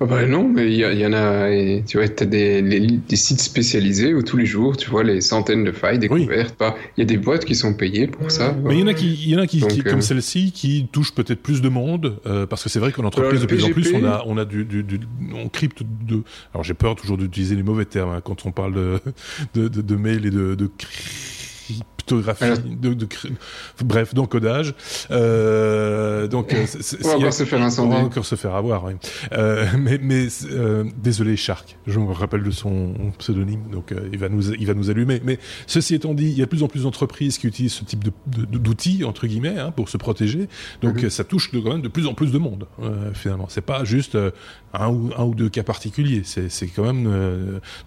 [0.00, 1.48] Ah bah non, mais il y, en a,
[1.86, 5.20] tu vois, tu as des, des, sites spécialisés où tous les jours, tu vois, les
[5.20, 6.56] centaines de failles découvertes.
[6.96, 8.56] Il y a des boîtes qui sont payées pour ça.
[8.64, 11.14] Mais il y en a qui, y en a qui, comme euh, celle-ci, qui touchent
[11.14, 13.92] peut-être plus de monde, euh, parce que c'est vrai qu'en entreprise, de plus en plus,
[13.94, 15.00] on a, on a du, du, du
[15.34, 16.22] on crypte de,
[16.54, 19.00] alors j'ai peur toujours d'utiliser les mauvais termes, hein, quand on parle de,
[19.54, 20.70] de, de, de mail et de, de
[22.14, 24.74] de, bref, d'encodage.
[25.10, 26.66] Euh, donc, euh,
[27.04, 27.96] on va encore se faire incendier.
[27.96, 28.84] On va encore se faire avoir.
[28.84, 28.94] Oui.
[29.32, 31.76] Euh, mais, mais euh, désolé, Shark.
[31.86, 35.20] Je me rappelle de son pseudonyme, donc euh, il va nous, il va nous allumer.
[35.24, 37.84] Mais ceci étant dit, il y a de plus en plus d'entreprises qui utilisent ce
[37.84, 38.12] type de,
[38.58, 40.48] d'outils entre guillemets hein, pour se protéger.
[40.82, 41.10] Donc, mhm.
[41.10, 42.66] ça touche de, quand même de plus en plus de monde.
[43.14, 44.16] finalement, c'est pas juste
[44.74, 46.22] un ou, un ou deux cas particuliers.
[46.24, 47.04] C'est, c'est quand même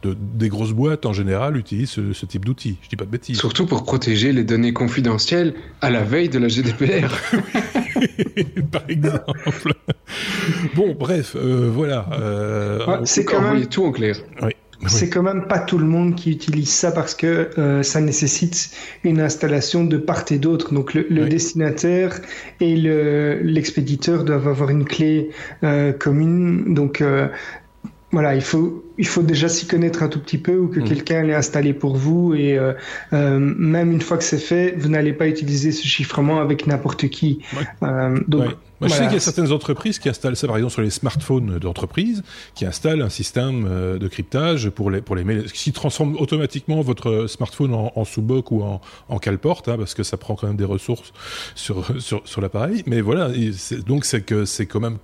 [0.04, 2.78] de, des grosses boîtes en général utilisent ce, ce type d'outils.
[2.82, 3.38] Je dis pas de bêtises.
[3.38, 7.10] Surtout pour protéger les données confidentielles à la veille de la GDPR.
[8.70, 9.72] Par exemple.
[10.76, 12.06] bon, bref, euh, voilà.
[12.12, 14.18] Euh, c'est quand même tout en clair.
[14.88, 18.72] C'est quand même pas tout le monde qui utilise ça parce que euh, ça nécessite
[19.06, 20.74] une installation de part et d'autre.
[20.74, 22.20] Donc le, destinataire
[22.60, 25.30] et l'expéditeur doivent avoir une clé
[25.98, 26.74] commune.
[26.74, 27.02] Donc
[28.12, 30.84] voilà, il faut, il faut déjà s'y connaître un tout petit peu ou que mmh.
[30.84, 32.74] quelqu'un l'ait installé pour vous et euh,
[33.14, 37.08] euh, même une fois que c'est fait, vous n'allez pas utiliser ce chiffrement avec n'importe
[37.08, 37.40] qui.
[37.84, 38.50] Euh, donc,
[38.82, 41.58] Je sais qu'il y a certaines entreprises qui installent ça, par exemple sur les smartphones
[41.60, 42.22] d'entreprise,
[42.54, 47.28] qui installent un système de cryptage pour les pour les mails, qui transforme automatiquement votre
[47.28, 50.58] smartphone en, en sous-boc ou en, en cale-porte, hein, parce que ça prend quand même
[50.58, 51.14] des ressources
[51.56, 52.84] sur sur, sur l'appareil.
[52.88, 53.30] Mais voilà,
[53.86, 54.98] donc c'est que c'est quand même,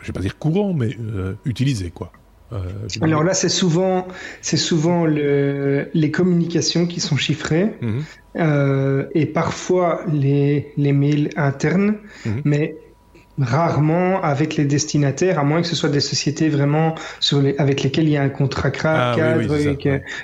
[0.00, 0.96] je vais pas dire courant, mais
[1.44, 2.12] utilisé quoi.
[2.52, 2.58] Euh,
[3.00, 4.08] Alors là, c'est souvent,
[4.40, 8.02] c'est souvent le, les communications qui sont chiffrées mhm.
[8.36, 12.42] euh, et parfois les, les mails internes, mhm.
[12.44, 12.76] mais
[13.38, 17.82] rarement avec les destinataires, à moins que ce soit des sociétés vraiment sur les, avec
[17.82, 19.56] lesquelles il y a un contrat ah cadre,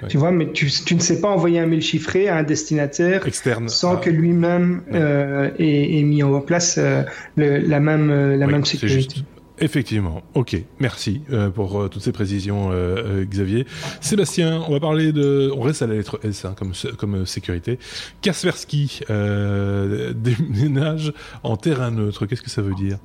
[0.09, 3.27] tu vois, mais tu, tu, ne sais pas envoyer un mail chiffré à un destinataire
[3.27, 4.01] externe sans ah.
[4.01, 7.05] que lui-même euh, ait, ait, mis en place euh,
[7.37, 9.23] le, la même la même sécurité.
[9.59, 10.23] Effectivement.
[10.35, 10.57] Ok.
[10.81, 13.67] Merci euh, pour euh, toutes ces précisions, euh, Xavier.
[14.01, 15.51] Sébastien, on va parler de.
[15.57, 17.79] On reste à la lettre S hein, comme comme sécurité.
[18.21, 22.27] Kaspersky déménage en terrain neutre.
[22.27, 22.99] Qu'est-ce que ça veut dire?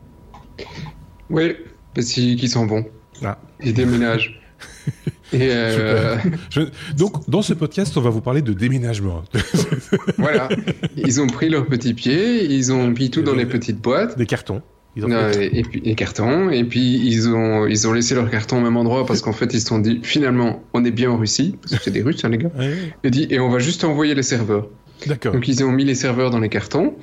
[1.30, 1.56] Oui,
[1.94, 2.86] parce qu'ils sont bons.
[3.24, 3.40] Ah.
[3.64, 4.40] Ils déménagent.
[5.34, 5.50] Et
[6.98, 9.24] Donc, dans ce podcast, on va vous parler de déménagement.
[10.18, 10.50] voilà.
[10.98, 14.18] Ils ont pris leurs petits pieds, ils ont mis tout dans les petites boîtes.
[14.18, 14.62] Des cartons.
[14.96, 18.58] Ils ont et, puis les cartons et puis ils ont ils ont laissé leurs cartons
[18.58, 21.18] au même endroit parce qu'en fait ils se sont dit finalement on est bien en
[21.18, 22.52] Russie parce que c'est des Russes hein, les gars.
[23.04, 24.68] Et dit et on va juste envoyer les serveurs.
[25.08, 25.34] D'accord.
[25.34, 26.94] Donc ils ont mis les serveurs dans les cartons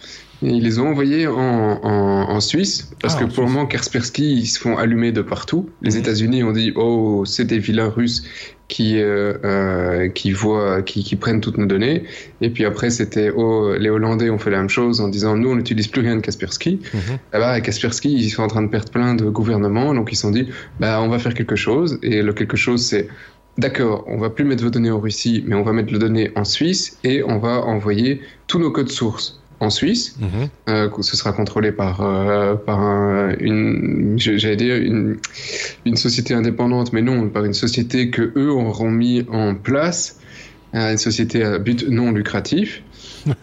[0.42, 3.66] et ils les ont envoyés en, en, en Suisse parce ah, que pour le moment
[3.66, 5.70] Kaspersky ils se font allumer de partout.
[5.80, 6.00] Les mhm.
[6.00, 8.22] États-Unis ont dit oh c'est des vilains Russes
[8.68, 12.04] qui euh, euh, qui voient, qui, qui, prennent toutes nos données.
[12.40, 15.50] Et puis après, c'était oh, les Hollandais ont fait la même chose en disant nous
[15.50, 16.80] on n'utilise plus rien de Kaspersky.
[16.94, 17.62] Mm -hmm.
[17.62, 20.46] Kaspersky ils sont en train de perdre plein de gouvernements, donc ils se sont dit
[20.80, 21.98] bah on va faire quelque chose.
[22.02, 23.08] Et le quelque chose c'est
[23.58, 26.30] D'accord, on va plus mettre vos données en Russie, mais on va mettre les données
[26.36, 30.16] en Suisse et on va envoyer tous nos codes sources en Suisse.
[30.68, 32.80] Euh, ce sera contrôlé par, euh, par
[33.40, 35.16] une, j'allais dire une,
[35.84, 40.20] une, société indépendante, mais non, par une société que eux auront mis en place,
[40.74, 42.82] euh, une société à but non lucratif.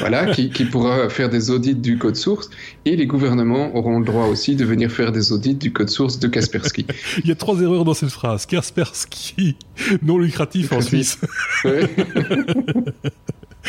[0.00, 2.50] voilà, qui, qui, pourra faire des audits du code source
[2.84, 6.18] et les gouvernements auront le droit aussi de venir faire des audits du code source
[6.18, 6.84] de Kaspersky.
[7.18, 8.44] Il y a trois erreurs dans cette phrase.
[8.46, 9.56] Kaspersky,
[10.02, 11.18] non lucratif, en Suisse.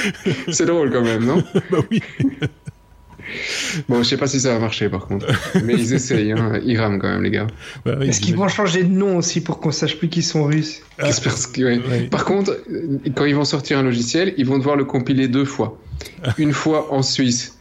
[0.52, 2.02] C'est drôle quand même, non Bah oui.
[3.90, 5.26] Bon, je sais pas si ça va marcher par contre.
[5.64, 6.60] Mais ils essayent, hein.
[6.64, 7.48] ils rament quand même, les gars.
[7.84, 10.84] Bah Est-ce qu'ils vont changer de nom aussi pour qu'on sache plus qu'ils sont russes
[11.00, 11.10] ah.
[12.12, 12.56] Par contre,
[13.16, 15.80] quand ils vont sortir un logiciel, ils vont devoir le compiler deux fois.
[16.38, 17.58] Une fois en Suisse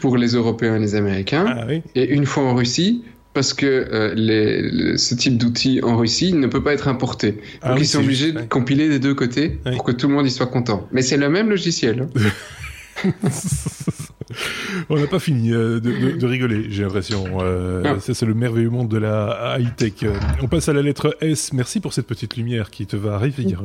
[0.00, 3.04] pour les Européens et les Américains, ah et une fois en Russie
[3.34, 7.40] parce que euh, les, ce type d'outil en Russie ne peut pas être importé.
[7.60, 10.26] Ah Donc ils sont obligés de compiler des deux côtés pour que tout le monde
[10.26, 10.88] y soit content.
[10.92, 12.08] Mais c'est le même logiciel.
[14.88, 17.24] On n'a pas fini euh, de, rigoler, j'ai l'impression.
[17.40, 19.92] Euh, ça, c'est le merveilleux monde de la high-tech.
[20.02, 21.52] Euh, on passe à la lettre S.
[21.52, 23.56] Merci pour cette petite lumière qui te va réveiller.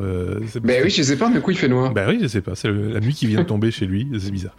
[0.62, 1.94] ben oui, je sais pas, mais coup il fait noir.
[1.94, 2.56] Ben oui, je sais pas.
[2.56, 4.08] C'est la nuit qui vient de tomber chez lui.
[4.20, 4.56] C'est bizarre.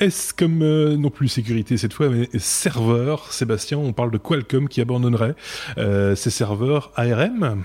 [0.00, 0.58] S comme
[0.94, 3.32] non plus sécurité cette fois, mais serveur.
[3.32, 5.34] Sébastien, on parle de Qualcomm qui abandonnerait
[5.76, 7.64] ses serveurs ARM.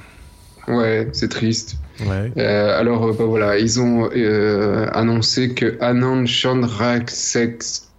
[0.68, 1.78] Ouais, c'est triste.
[2.02, 2.32] Ouais.
[2.38, 7.90] Euh, alors, euh, bah, voilà, ils ont euh, annoncé que Anand Chandrasex.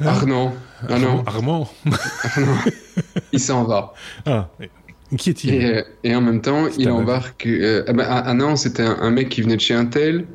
[0.00, 0.08] Ah.
[0.08, 0.52] Arnaud.
[0.88, 1.22] Arnaud.
[1.26, 1.72] Armand.
[3.32, 3.94] il s'en va.
[4.26, 4.48] Ah,
[5.16, 5.54] qui est-il?
[5.54, 7.46] Et, et, en même temps, il embarque.
[7.46, 10.26] Euh, bah, Anand, c'était un, un, mec qui venait de chez Intel.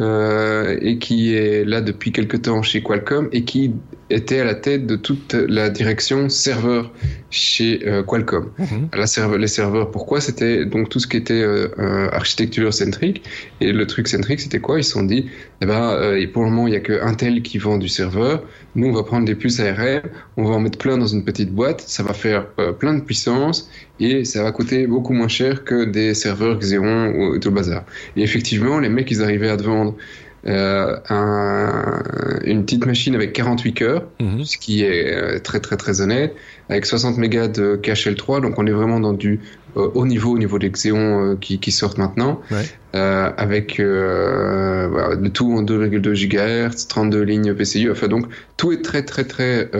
[0.00, 3.74] Et qui est là depuis quelque temps chez Qualcomm et qui
[4.10, 6.92] était à la tête de toute la direction serveur
[7.30, 8.50] chez euh, Qualcomm.
[8.58, 8.88] Mhm.
[8.94, 10.20] La les serveurs, pourquoi?
[10.20, 13.22] C'était donc tout ce qui était euh, euh, architecture centrique.
[13.60, 14.78] Et le truc centrique, c'était quoi?
[14.78, 15.26] Ils se sont dit,
[15.60, 18.42] eh ben, et pour le moment, il y a que Intel qui vend du serveur.
[18.74, 20.02] Nous, on va prendre des puces ARM,
[20.36, 21.80] on va en mettre plein dans une petite boîte.
[21.80, 22.46] Ça va faire
[22.78, 23.68] plein de puissance
[24.00, 27.84] et ça va coûter beaucoup moins cher que des serveurs Xeon ou tout le bazar.
[28.16, 32.02] Et effectivement, les mecs, ils arrivaient à te vendre euh, un,
[32.44, 34.44] une petite machine avec 48 cœurs, mhm.
[34.44, 36.34] ce qui est euh, très très très honnête,
[36.68, 39.40] avec 60 mégas de cache L3, donc on est vraiment dans du
[39.76, 42.64] euh, haut niveau au niveau des Xeon qui, qui, sortent maintenant, ouais.
[42.92, 48.26] avec voilà, de tout en 2,2 GHz, 32 lignes PCI, enfin donc
[48.56, 49.70] tout est très très très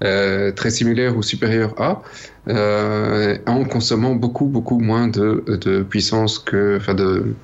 [0.00, 2.02] très similaire ou supérieur à,
[3.46, 7.34] en consommant beaucoup beaucoup moins de, de puissance que, enfin de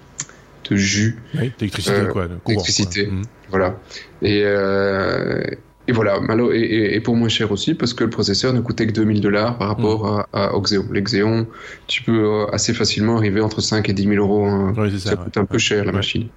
[0.70, 1.18] de jus.
[1.34, 2.28] d'électricité, euh, quoi.
[2.46, 3.22] D'électricité, mhm.
[3.50, 3.78] voilà.
[4.22, 5.42] Et, euh,
[5.88, 6.20] Et voilà,
[6.52, 9.58] et, et, pour moins cher aussi, parce que le processeur ne coûtait que 2000 dollars
[9.58, 10.24] par rapport mm.
[10.32, 10.86] à, au Xeon.
[10.92, 11.48] Les Xeon,
[11.88, 14.46] tu peux euh, assez facilement arriver entre 5 et 10 000 euros.
[14.46, 14.74] Hein.
[14.96, 16.28] ça, coûte un peu cher la machine.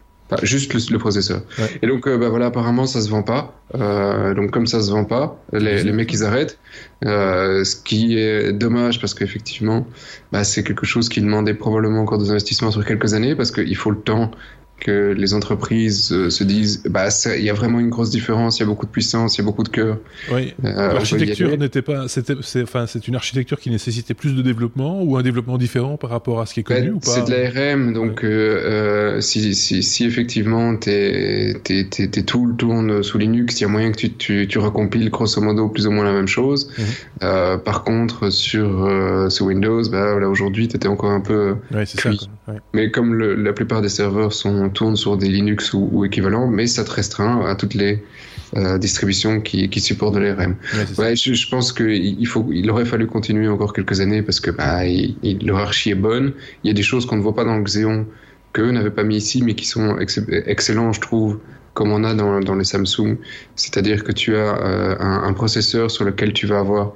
[0.44, 1.42] Juste le, processeur.
[1.82, 3.54] Et donc, euh, bah, voilà, apparemment, ça se vend pas.
[3.76, 6.58] Euh, donc, comme ça se vend pas, les, les mecs, ils arrêtent.
[7.06, 9.86] Euh, ce qui est dommage parce qu'effectivement,
[10.32, 13.76] bah, c'est quelque chose qui demandait probablement encore des investissements sur quelques années parce qu'il
[13.76, 14.32] faut le temps
[14.80, 17.08] que les entreprises euh, se disent bah
[17.38, 19.42] il y a vraiment une grosse différence, il y a beaucoup de puissance, il y
[19.42, 19.98] a beaucoup de cœur.
[20.32, 20.54] Oui.
[20.64, 25.02] Euh, L'architecture n'était pas, c'était, c'est, enfin, c'est une architecture qui nécessitait plus de développement
[25.02, 27.12] ou un développement différent par rapport à ce qui est connu ou pas?
[27.12, 32.56] C'est de l'ARM, donc euh, euh, si, si, si, effectivement tes, tes, tes, tes, tools
[32.58, 35.88] tournent sous Linux, il y a moyen que tu, tu, tu recompiles grosso modo plus
[35.88, 36.70] ou moins la même chose.
[36.78, 37.60] Mhm.
[37.64, 38.90] par contre, sur,
[39.30, 42.60] sur Windows, bah, là aujourd'hui, tu étais encore un peu ouais, c'est ça, ouais.
[42.74, 46.48] Mais comme le, la plupart des serveurs sont tourne sur des Linux ou, ou équivalents,
[46.48, 48.04] mais ça te restreint à toutes les
[48.56, 50.56] euh, distributions qui, qui supportent de l'ARM.
[50.74, 54.40] Ouais, ouais, je, je, pense qu'il faut, il aurait fallu continuer encore quelques années parce
[54.40, 56.34] que bah, il, il, est bonne.
[56.64, 58.06] Il y a des choses qu'on ne voit pas dans le Xeon
[58.54, 61.40] que n'avait pas mis ici, mais qui sont ex excellents, je trouve,
[61.74, 63.18] comme on a dans, dans les Samsung.
[63.58, 66.94] C'est-à-dire que tu as euh, un, un, processeur sur lequel tu vas avoir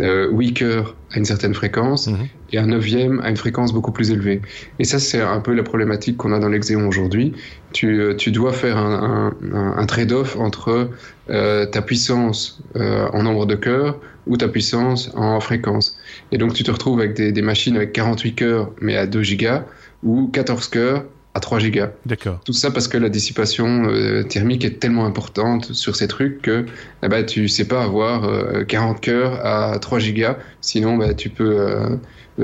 [0.00, 2.28] euh, 8 cœurs à une certaine fréquence -hmm.
[2.54, 4.40] Et un neuvième à une fréquence beaucoup plus élevée.
[4.78, 7.32] Et ça, c'est un peu la problématique qu'on a dans l'Exéon aujourd'hui.
[7.72, 10.90] Tu, euh, tu dois faire un, un, un trade-off entre
[11.30, 13.98] euh, ta puissance euh, en nombre de cœurs
[14.28, 15.96] ou ta puissance en fréquence.
[16.30, 19.22] Et donc, tu te retrouves avec des, des machines avec 48 cœurs mais à 2
[19.22, 19.64] gigas
[20.04, 21.90] ou 14 cœurs à 3 gigas.
[22.06, 22.40] D'accord.
[22.44, 26.64] Tout ça parce que la dissipation euh, thermique est tellement importante sur ces trucs que
[27.02, 31.30] eh ben, tu sais pas avoir euh, 40 cœurs à 3 gigas, sinon bah, tu
[31.30, 31.96] peux euh,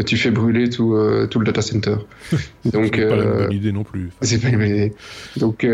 [0.06, 1.96] tu fais brûler tout, euh, tout le data center.
[2.64, 4.10] Donc c'est pas une bonne idée non plus.
[4.22, 4.92] C'est pas une bonne idée.
[5.36, 5.66] Donc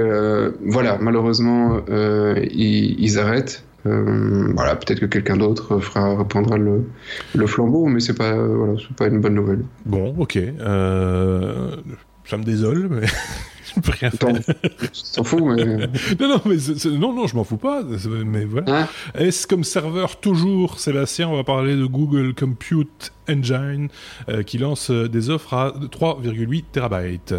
[0.65, 3.65] voilà, malheureusement ils, ils, arrêtent.
[3.85, 6.85] voilà, peut-être que quelqu'un d'autre fera reprendra le,
[7.35, 9.65] le flambeau, mais c'est pas voilà, c'est pas une bonne nouvelle.
[9.85, 10.39] Bon, ok
[12.27, 13.07] ça me désole, mais
[13.93, 14.13] faire.
[15.15, 15.65] T'en fous, mais...
[16.21, 16.57] non, non, mais
[16.91, 17.83] non, non, je m'en fous pas.
[18.25, 18.83] Mais voilà.
[18.83, 23.89] Hein Est-ce comme serveur toujours, Sébastien, on va parler de Google Compute Engine
[24.29, 27.35] euh, qui lance euh, des offres à 3,8 terabytes.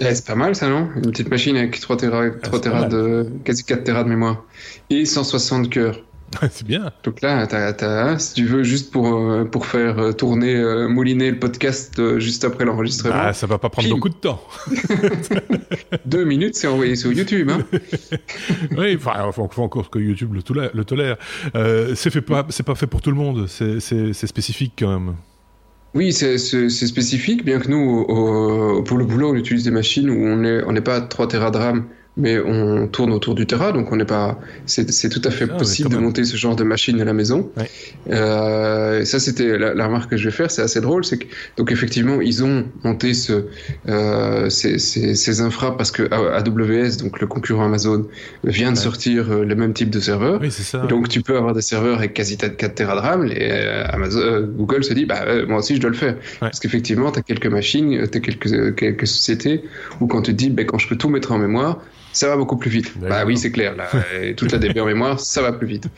[0.00, 0.88] Eh, c'est pas mal ça, non?
[0.96, 4.44] Une petite machine avec 3 Tera, 3 ah, Tera de, quasi 4 Tera de mémoire.
[4.90, 6.00] Et 160 cœurs.
[6.50, 6.92] c'est bien.
[7.04, 7.46] Donc là,
[8.18, 12.18] si tu veux, juste pour, euh, pour faire euh, tourner, euh, mouliner le podcast euh,
[12.18, 13.14] juste après l'enregistrement.
[13.16, 14.42] Ah, ça va pas prendre beaucoup de temps.
[16.06, 17.50] Deux minutes, c'est envoyé sur YouTube.
[17.50, 17.64] Hein.
[18.76, 20.70] oui, enfin, il faut, faut, encore que YouTube le tolère.
[20.74, 21.16] Le tolère.
[21.54, 23.46] c'est, fait pas, c'est pas fait pour tout le monde.
[23.48, 23.80] C'est,
[24.12, 25.14] spécifique quand même.
[25.94, 30.26] Oui, c'est, spécifique, bien que nous, au, pour le boulot, on utilise des machines où
[30.26, 33.46] on n'est on est pas à 3 Tera de RAM mais on tourne autour du
[33.46, 34.38] Terra, donc on n'est pas.
[34.64, 37.50] C'est tout à fait ah, possible de monter ce genre de machine à la maison.
[37.56, 37.70] Ouais.
[38.10, 40.50] Euh, ça, c'était la, la, remarque que je vais faire.
[40.50, 41.26] C'est assez drôle, c'est que
[41.58, 43.46] donc effectivement, ils ont monté ce,
[43.88, 48.06] euh, ces, ces, ces, infras parce que AWS, donc le concurrent Amazon,
[48.44, 50.40] vient de sortir euh, le même type de serveur.
[50.40, 50.86] Oui, ça.
[50.86, 53.26] Donc tu peux avoir des serveurs avec quasi 4 Tera de RAM.
[53.26, 56.60] Et euh, Amazon, euh, Google se dit, bah moi aussi je dois le faire, parce
[56.60, 59.64] qu'effectivement, tu as quelques machines, tu as quelques quelques sociétés
[60.00, 61.80] où quand tu te dis, bah, quand je peux tout mettre en mémoire
[62.16, 62.92] ça va beaucoup plus vite.
[62.98, 63.76] Bah oui, c'est clair.
[63.76, 63.88] Là,
[64.36, 65.88] toute la DB en mémoire, ça va plus vite.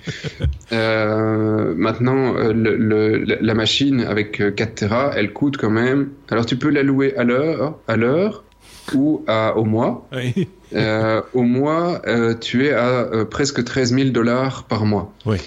[0.70, 6.10] Euh, maintenant, euh, le, le, la machine avec 4 euh, Tera, elle coûte quand même.
[6.30, 8.44] Alors, tu peux la louer à l'heure, à l'heure
[8.94, 10.06] ou à, au mois.
[10.12, 10.46] Oui.
[10.74, 15.10] euh, au mois, euh, tu es à presque 13 000 dollars par mois.
[15.24, 15.38] Oui.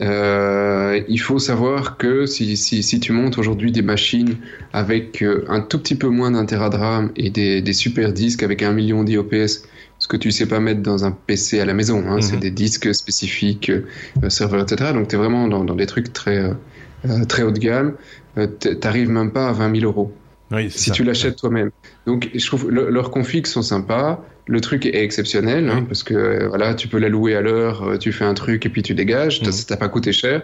[0.00, 4.36] Euh, il faut savoir que si, si, si tu montes aujourd'hui des machines
[4.72, 8.12] avec euh, un tout petit peu moins d'un Tera de RAM et des, des super
[8.12, 9.62] disques avec un million d'IOPS,
[10.04, 11.98] ce que tu sais pas mettre dans un PC à la maison.
[12.06, 12.28] Hein, mm -hmm.
[12.28, 14.92] C'est des disques spécifiques, euh, serveurs, etc.
[14.92, 17.90] Donc tu es vraiment dans, dans, des trucs très, euh, très haut de gamme.
[18.36, 18.46] Euh,
[18.82, 20.08] T'arrives même pas à 20 000 euros.
[20.52, 20.92] Oui, si ça.
[20.96, 21.70] tu l'achètes toi-même.
[22.06, 24.22] Donc je trouve le, leurs configs sont sympas.
[24.46, 27.76] Le truc est exceptionnel hein, parce que euh, voilà, tu peux la louer à l'heure,
[27.82, 29.36] euh, tu fais un truc et puis tu dégages.
[29.40, 29.52] Mm -hmm.
[29.52, 30.36] Ça t'a pas coûté cher.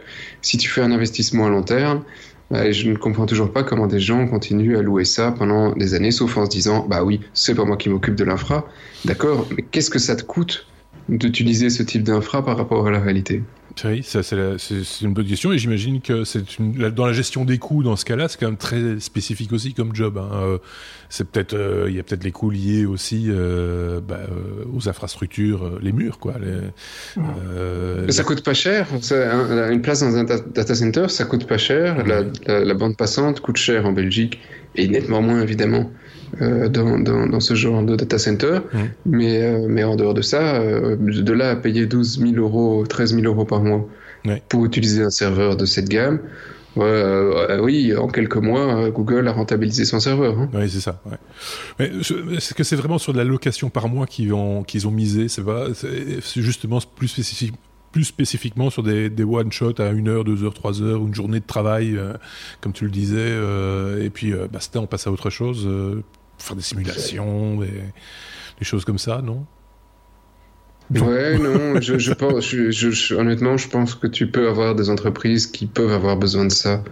[0.48, 2.00] Si tu fais un investissement à long terme,
[2.50, 5.94] bah, je ne comprends toujours pas comment des gens continuent à louer ça pendant des
[5.94, 8.66] années, sauf en se disant bah oui, c'est pas moi qui m'occupe de l'infra.
[9.04, 10.66] D'accord, mais qu'est-ce que ça te coûte
[11.08, 13.42] d'utiliser ce type d'infra par rapport à la réalité?
[13.84, 16.44] Oui, c'est une bonne question et j'imagine que c'est
[16.94, 19.94] dans la gestion des coûts dans ce cas-là, c'est quand même très spécifique aussi comme
[19.94, 20.18] job.
[20.18, 20.30] Hein.
[20.32, 20.58] Euh,
[21.10, 24.88] c'est peut-être euh, il y a peut-être les coûts liés aussi euh, bah, euh, aux
[24.88, 26.34] infrastructures, les murs quoi.
[26.40, 27.22] Les,
[28.06, 28.86] Mais ça coûte pas cher.
[29.10, 31.96] Un, une place dans un data center, ça coûte pas cher.
[31.98, 32.04] Ouais.
[32.06, 34.38] La, la, la, bande passante coûte cher en Belgique
[34.76, 35.90] et nettement moins évidemment
[36.38, 38.60] dans, dans, ce genre de data center.
[38.72, 38.78] Mmh.
[39.06, 43.26] Mais, mais en dehors de ça, de là à payer 12 000 euros, 13 000
[43.26, 43.88] euros par mois
[44.48, 46.20] pour utiliser un serveur de cette gamme,
[46.76, 50.38] oui, en quelques mois, Google a rentabilisé son serveur.
[50.38, 50.48] Hein.
[50.54, 51.02] Oui, c'est ça.
[51.78, 51.90] Mais
[52.36, 55.28] est-ce que c'est vraiment sur de la location par mois qu'ils ont, qu'ils ont misé?
[55.28, 55.42] C'est
[55.74, 57.54] c'est justement plus spécifique,
[57.92, 61.40] plus spécifiquement sur des, des one-shots à 1 heure, 2 heures, 3 heures, une journée
[61.40, 62.14] de travail, euh,
[62.60, 65.68] comme tu le disais, euh, et puis euh, basta, on passe à autre chose,
[66.42, 69.46] faire des simulations, des, des, choses comme ça, non?
[70.94, 75.46] Ouais, non, je, je pense, je, honnêtement, je pense que tu peux avoir des entreprises
[75.46, 76.82] qui peuvent avoir besoin de ça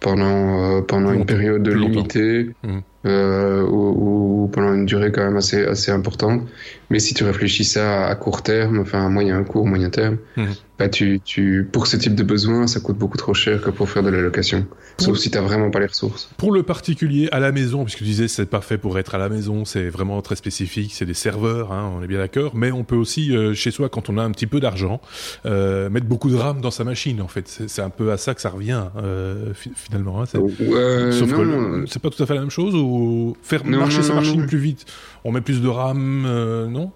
[0.00, 2.50] pendant, pendant une période limitée.
[2.64, 2.78] Mmh.
[3.06, 6.42] Euh, ou, pendant une durée quand même assez, assez importante.
[6.90, 10.52] Mais si tu réfléchis ça à court terme, enfin à moyen, court, moyen terme, mhm.
[10.78, 13.90] bah tu, tu, pour ce type de besoin, ça coûte beaucoup trop cher que pour
[13.90, 14.66] faire de la location.
[14.98, 16.30] Sauf si tu n'as vraiment pas les ressources.
[16.36, 19.18] Pour le particulier à la maison, puisque tu disais c'est pas fait pour être à
[19.18, 22.54] la maison, c'est vraiment très spécifique, c'est des serveurs, hein, on est bien d'accord.
[22.54, 25.00] Mais on peut aussi, euh, chez soi, quand on a un petit peu d'argent,
[25.46, 27.20] euh, mettre beaucoup de RAM dans sa machine.
[27.20, 30.22] En fait, c'est un peu à ça que ça revient euh, finalement.
[30.22, 32.93] Hein, Sauf que c'est pas tout à fait la même chose ou
[33.42, 34.86] faire marcher sa machine plus vite.
[35.24, 36.92] On met plus de RAM, euh, non?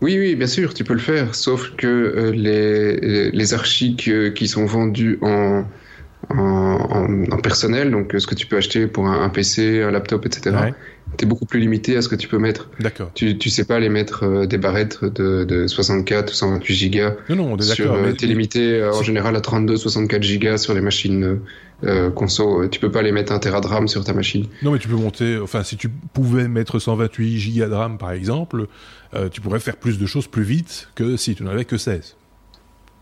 [0.00, 4.46] Oui, oui, bien sûr, tu peux le faire, sauf que euh, les, les archis qui
[4.46, 5.64] sont vendus en,
[6.30, 10.56] en, personnel, donc euh, ce que tu peux acheter pour un, PC, un laptop, etc.,
[11.16, 12.68] tu es beaucoup plus limité à ce que tu peux mettre.
[12.80, 13.10] D'accord.
[13.14, 17.14] Tu, tu sais pas les mettre des barrettes de, de 64 ou 128 gigas.
[17.28, 17.96] Non, non, on est d'accord.
[18.16, 21.40] Tu es limité en général à 32, 64 gigas sur les machines
[21.84, 24.46] euh, conso, tu peux pas les mettre un Tera de RAM sur ta machine.
[24.62, 25.38] Non, mais tu peux monter.
[25.38, 28.66] Enfin, si tu pouvais mettre 128 Go de RAM, par exemple,
[29.14, 31.78] euh, tu pourrais faire plus de choses plus vite que si tu n'en avais que
[31.78, 32.16] 16.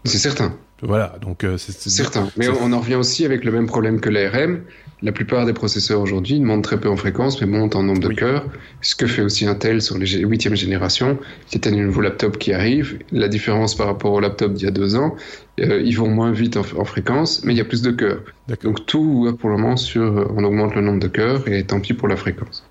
[0.05, 0.57] C'est certain.
[0.83, 2.29] Voilà, donc euh, c'est certain.
[2.37, 4.61] Mais on en revient aussi avec le même problème que l'ARM.
[5.03, 8.15] La plupart des processeurs aujourd'hui montent très peu en fréquence, mais montent en nombre de
[8.15, 8.47] cœurs.
[8.81, 11.19] Ce que fait aussi Intel sur les huitième génération,
[11.49, 12.99] qui est un nouveau laptop qui arrive.
[13.13, 15.15] La différence par rapport au laptop d'il y a deux ans,
[15.59, 18.21] euh, ils vont moins vite en, fréquence, mais il y a plus de cœurs.
[18.63, 21.81] Donc tout pour le moment sur, euh, on augmente le nombre de cœurs et tant
[21.81, 22.65] pis pour la fréquence.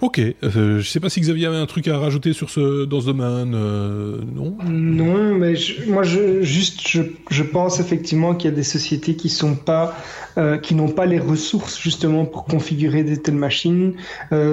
[0.00, 2.84] Ok, euh, je ne sais pas si Xavier avait un truc à rajouter sur ce,
[2.84, 4.56] dans ce domaine, non?
[4.68, 5.54] Non, mais
[5.86, 9.96] moi je, juste je, je pense effectivement qu'il y a des sociétés qui sont pas,
[10.62, 13.94] qui n'ont pas les ressources justement pour configurer des telles machines,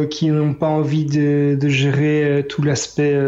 [0.10, 3.20] qui n'ont pas envie de, de gérer tout l'aspect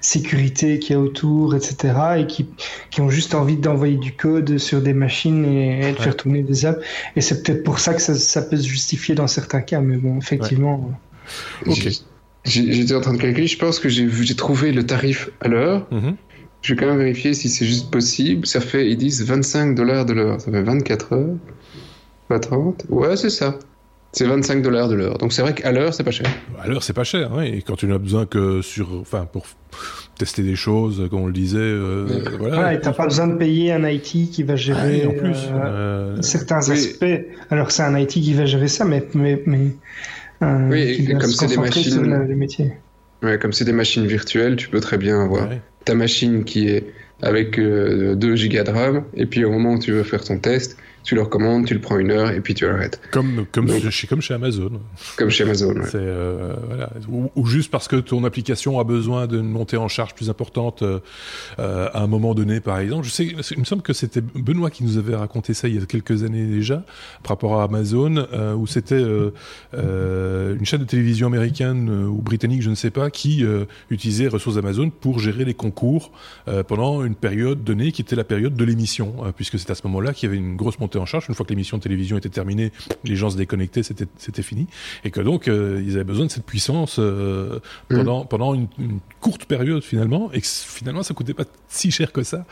[0.00, 1.94] sécurité qu'il y a autour, etc.
[2.18, 2.46] et qui,
[2.90, 6.66] qui ont juste envie d'envoyer du code sur des machines et, de faire tourner des
[6.66, 6.82] apps.
[7.16, 9.80] Et c'est peut-être pour ça que ça, peut se justifier dans certains cas.
[9.80, 10.92] Mais bon, effectivement.
[11.66, 11.88] Ok.
[12.44, 13.46] J'étais en train de calculer.
[13.46, 15.86] Je pense que j'ai trouvé le tarif à l'heure.
[15.92, 16.14] Mm-hmm.
[16.62, 18.46] Je vais quand même vérifier si c'est juste possible.
[18.46, 20.40] Ça fait, ils disent 25 dollars de l'heure.
[20.40, 21.36] Ça fait 24 heures.
[22.28, 22.86] Pas 30.
[22.88, 23.58] Ouais, c'est ça.
[24.12, 25.18] C'est 25 dollars de l'heure.
[25.18, 26.26] Donc c'est vrai qu'à l'heure, c'est pas cher.
[26.58, 27.30] À l'heure, c'est pas cher.
[27.34, 27.46] Oui.
[27.46, 29.46] Et quand tu n'as besoin que sur, enfin, pour
[30.18, 31.58] tester des choses, comme on le disait.
[31.58, 32.06] Euh,
[32.38, 32.74] voilà.
[32.74, 35.64] et t'as pas besoin de payer un IT qui va gérer ah en plus, euh,
[35.64, 37.06] euh, certains aspects.
[37.50, 39.70] Alors c'est un IT qui va gérer ça, mais mais, mais
[40.40, 42.72] oui, comme c'est des machines, les métiers.
[43.22, 45.48] Ouais, comme c'est des machines virtuelles, tu peux très bien avoir
[45.84, 46.84] ta machine qui est
[47.22, 50.76] avec 2 gigas de RAM, et puis au moment où tu veux faire ton test,
[51.08, 53.00] tu leur commandes, tu le prends une heure et puis tu l'arrêtes.
[53.12, 54.72] Comme, comme, chez, comme chez Amazon.
[55.16, 56.90] Comme chez Amazon, euh, voilà.
[57.34, 61.00] ou, juste parce que ton application a besoin d'une montée en charge plus importante euh,
[61.56, 63.06] à un moment donné, par exemple.
[63.06, 65.82] Je sais, il me semble que c'était Benoît qui nous avait raconté ça il y
[65.82, 66.84] a quelques années déjà,
[67.22, 72.68] par rapport à Amazon, euh, où c'était une chaîne de télévision américaine ou britannique, je
[72.68, 73.46] ne sais pas, qui
[73.88, 76.12] utilisait ressources Amazon pour gérer les concours
[76.66, 80.12] pendant une période donnée qui était la période de l'émission, puisque c'est à ce moment-là
[80.12, 81.26] qu'il y avait une grosse montée en charge.
[81.28, 82.72] Une fois que l'émission de télévision était terminée,
[83.04, 84.66] les gens se déconnectaient, c'était, c'était fini.
[85.04, 88.28] Et que donc, euh, ils avaient besoin de cette puissance euh, pendant, mm.
[88.28, 88.68] pendant une,
[89.20, 90.30] courte période finalement.
[90.32, 92.44] Et que finalement, ça coûtait pas si cher que ça.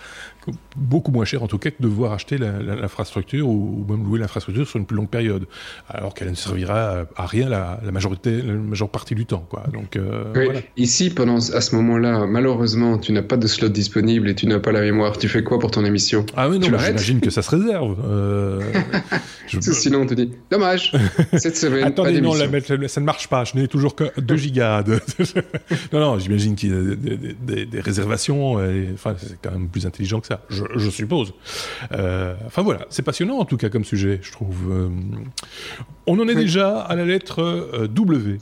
[0.76, 4.66] Beaucoup moins cher en tout cas que de devoir acheter l'infrastructure ou, même louer l'infrastructure
[4.66, 5.46] sur une plus longue période.
[5.88, 9.44] Alors qu'elle ne servira à rien la, majorité, la majeure partie du temps.
[9.48, 9.64] Quoi.
[9.72, 14.34] Donc, euh, Ici, pendant, à ce moment-là, malheureusement, tu n'as pas de slot disponible et
[14.34, 15.18] tu n'as pas la mémoire.
[15.18, 16.24] Tu fais quoi pour ton émission?
[16.36, 17.96] Ah oui, non, j'imagine que ça se réserve.
[18.26, 18.60] Euh,
[19.60, 20.92] sinon, on te dit, dommage,
[21.36, 21.84] cette semaine.
[21.84, 23.44] Attendez, non, ça ne marche pas.
[23.44, 24.82] Je n'ai toujours que 2 gigas.
[25.92, 28.54] non, non, j'imagine qu'il y a des, réservations.
[28.94, 31.34] Enfin, c'est quand même plus intelligent que ça, je, suppose.
[31.92, 34.56] Euh, enfin voilà, c'est passionnant en tout cas comme sujet, je trouve.
[34.70, 34.88] Euh,
[36.06, 38.38] on en est déjà à la lettre W.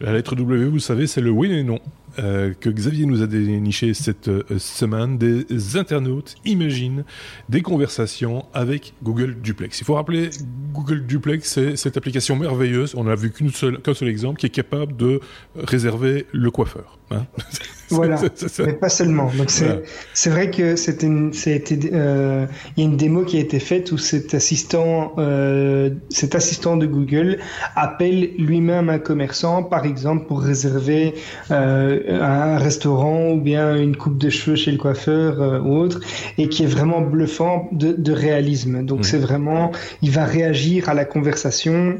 [0.00, 1.78] La lettre W, vous savez, c'est le oui et non.
[2.18, 5.18] Euh, que Xavier nous a déniché cette euh, semaine.
[5.18, 7.04] Des internautes imaginent
[7.48, 9.80] des conversations avec Google Duplex.
[9.80, 10.30] Il faut rappeler,
[10.72, 14.50] Google Duplex, c'est cette application merveilleuse, on n'a vu qu'un seul, seul exemple, qui est
[14.50, 15.20] capable de
[15.56, 16.98] réserver le coiffeur.
[17.10, 17.26] Hein
[17.90, 18.16] voilà,
[18.60, 19.30] mais pas seulement.
[19.36, 22.46] Donc c'est vrai que c'était euh,
[22.76, 26.76] il y a une démo qui a été faite où cet assistant euh, cet assistant
[26.76, 27.38] de Google
[27.76, 31.14] appelle lui-même un commerçant, par exemple pour réserver
[31.50, 36.00] euh, un restaurant ou bien une coupe de cheveux chez le coiffeur euh, ou autre,
[36.38, 38.84] et qui est vraiment bluffant de, de réalisme.
[38.84, 39.04] Donc mmh.
[39.04, 41.98] c'est vraiment, il va réagir à la conversation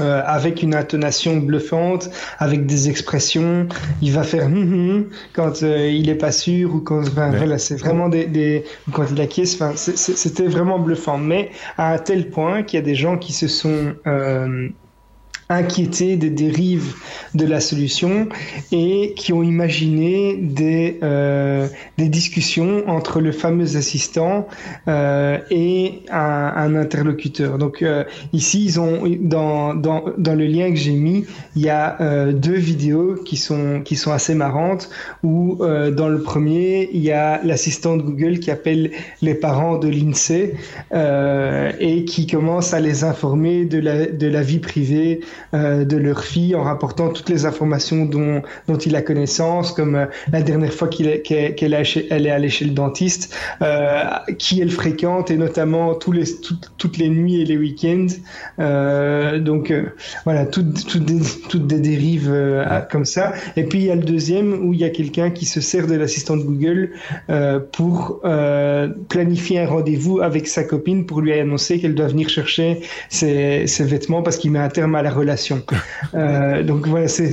[0.00, 3.68] euh, avec une intonation bluffante, avec des expressions.
[4.02, 7.76] Il va faire hum, hum quand euh, il est pas sûr ou quand voilà, c'est
[7.76, 9.54] vraiment des, des, quand il acquiesce.
[9.60, 13.32] Enfin, c'était vraiment bluffant, mais à un tel point qu'il y a des gens qui
[13.32, 14.68] se sont euh,
[15.48, 16.94] inquiétés des dérives
[17.34, 18.28] de la solution
[18.72, 24.46] et qui ont imaginé des, euh, des discussions entre le fameux assistant
[24.88, 27.58] euh, et un, un, interlocuteur.
[27.58, 31.24] Donc euh, ici, ils ont dans, dans, dans le lien que j'ai mis,
[31.56, 34.90] il y a euh, deux vidéos qui sont qui sont assez marrantes.
[35.22, 38.90] Où euh, dans le premier, il y a l'assistant de Google qui appelle
[39.22, 40.54] les parents de l'INSEE
[40.92, 45.20] euh, et qui commence à les informer de la de la vie privée
[45.54, 49.94] euh, de leur fille en rapportant toutes les informations dont, dont il a connaissance, comme
[49.94, 51.60] euh, la dernière fois qu'elle est,
[52.12, 54.02] allée chez le dentiste, euh,
[54.38, 56.24] qui elle fréquente et notamment les,
[56.76, 58.08] toutes les nuits et les week-ends.
[59.38, 59.72] donc
[60.24, 61.20] voilà, toutes, toutes, des,
[61.54, 62.32] des dérives
[62.90, 63.32] comme ça.
[63.56, 65.86] Et puis il y a le deuxième où il y a quelqu'un qui se sert
[65.86, 66.90] de l'assistant Google
[67.72, 68.20] pour
[69.08, 73.84] planifier un rendez-vous avec sa copine pour lui annoncer qu'elle doit venir chercher ses, ses
[73.84, 75.27] vêtements parce qu'il met un terme à la relation
[76.14, 77.32] euh, donc voilà, c'est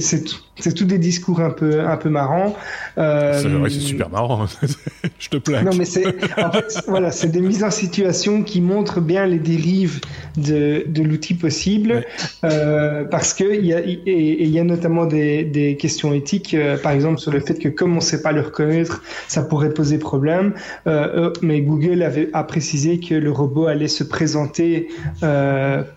[0.59, 2.55] c'est tous des discours un peu un peu marrants.
[2.97, 4.45] Euh, c'est vrai, c'est super marrant.
[5.19, 5.63] Je te plains.
[5.63, 9.39] Non, mais c'est en fait voilà, c'est des mises en situation qui montrent bien les
[9.39, 9.99] dérives
[10.37, 12.05] de, de l'outil possible,
[12.43, 16.77] euh, parce que il y a il y a notamment des, des questions éthiques, euh,
[16.77, 19.97] par exemple sur le fait que comme on sait pas le reconnaître, ça pourrait poser
[19.97, 20.53] problème.
[20.87, 24.87] Euh, mais Google avait a précisé que le robot allait se présenter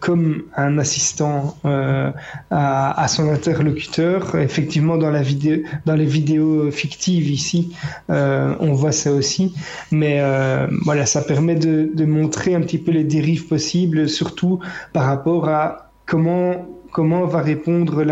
[0.01, 7.31] comme un assistant à, à son interlocuteur effectivement dans la vidéo, dans les vidéos fictives
[7.31, 7.73] ici,
[8.11, 9.55] euh, on voit ça aussi.
[9.91, 14.61] Mais euh, voilà, ça permet de, de, montrer un petit peu les dérives possibles, surtout
[14.93, 18.03] par rapport à comment comment va répondre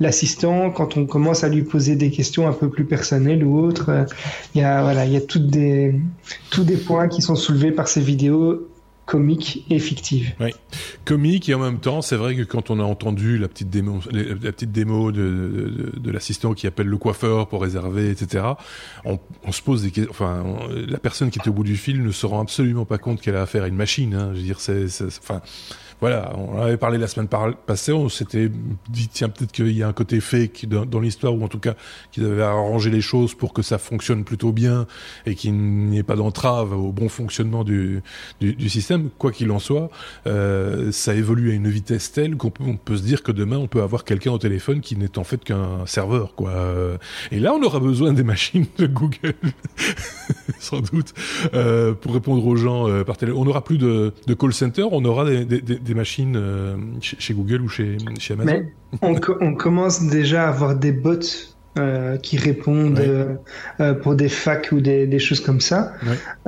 [0.00, 4.06] l'assistant quand on commence à lui poser des questions un peu plus personnelles ou autres.
[4.54, 5.94] Il y a voilà, il y a toutes des
[6.50, 8.69] tous des points qui sont soulevés par ces vidéos
[9.10, 10.32] comique et fictive.
[10.38, 10.52] Oui,
[11.04, 14.00] comique et en même temps, c'est vrai que quand on a entendu la petite démo,
[14.12, 18.44] la petite démo de, l'assistant qui appelle le coiffeur pour réserver, etc.,
[19.04, 20.12] on, on se pose des questions.
[20.12, 23.20] Enfin, la personne qui est au bout du fil ne se rend absolument pas compte
[23.20, 24.14] qu'elle a affaire à une machine.
[24.14, 24.30] Hein.
[24.32, 24.86] Je veux dire, c'est,
[25.18, 25.42] enfin
[26.00, 27.28] voilà, on avait parlé la semaine
[27.66, 28.50] passée, on s'était
[28.88, 31.74] dit tiens peut-être qu'il y a un côté fake dans, l'histoire ou en tout cas
[32.12, 34.86] qu'ils avaient arrangé les choses pour que ça fonctionne plutôt bien
[35.26, 38.02] et qu'il n'y ait pas d'entrave au bon fonctionnement du,
[38.40, 39.10] du, du système.
[39.18, 39.90] Quoi qu'il en soit,
[40.26, 43.66] euh, ça évolue à une vitesse telle qu'on peut, peut se dire que demain on
[43.66, 46.52] peut avoir quelqu'un au téléphone qui n'est en fait qu'un serveur quoi.
[47.30, 49.34] Et là on aura besoin des machines de Google
[50.58, 51.14] sans doute
[51.54, 53.40] euh, pour répondre aux gens euh, par téléphone.
[53.40, 56.76] On n'aura plus de, de call center, on aura des, des, des des machines euh,
[57.00, 58.64] chez, Google ou chez, chez Amazon.
[59.02, 61.18] On, commence déjà à avoir des bots
[61.78, 63.34] euh, qui répondent euh,
[63.78, 65.92] euh, pour des facs ou des, des choses comme ça.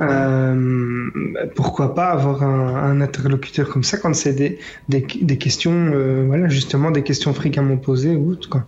[0.01, 1.09] Euh,
[1.55, 4.59] pourquoi pas avoir un, un, interlocuteur comme ça quand c'est des,
[4.89, 8.67] des, des, questions, euh, voilà, justement des questions fréquemment posées ou autre, quoi.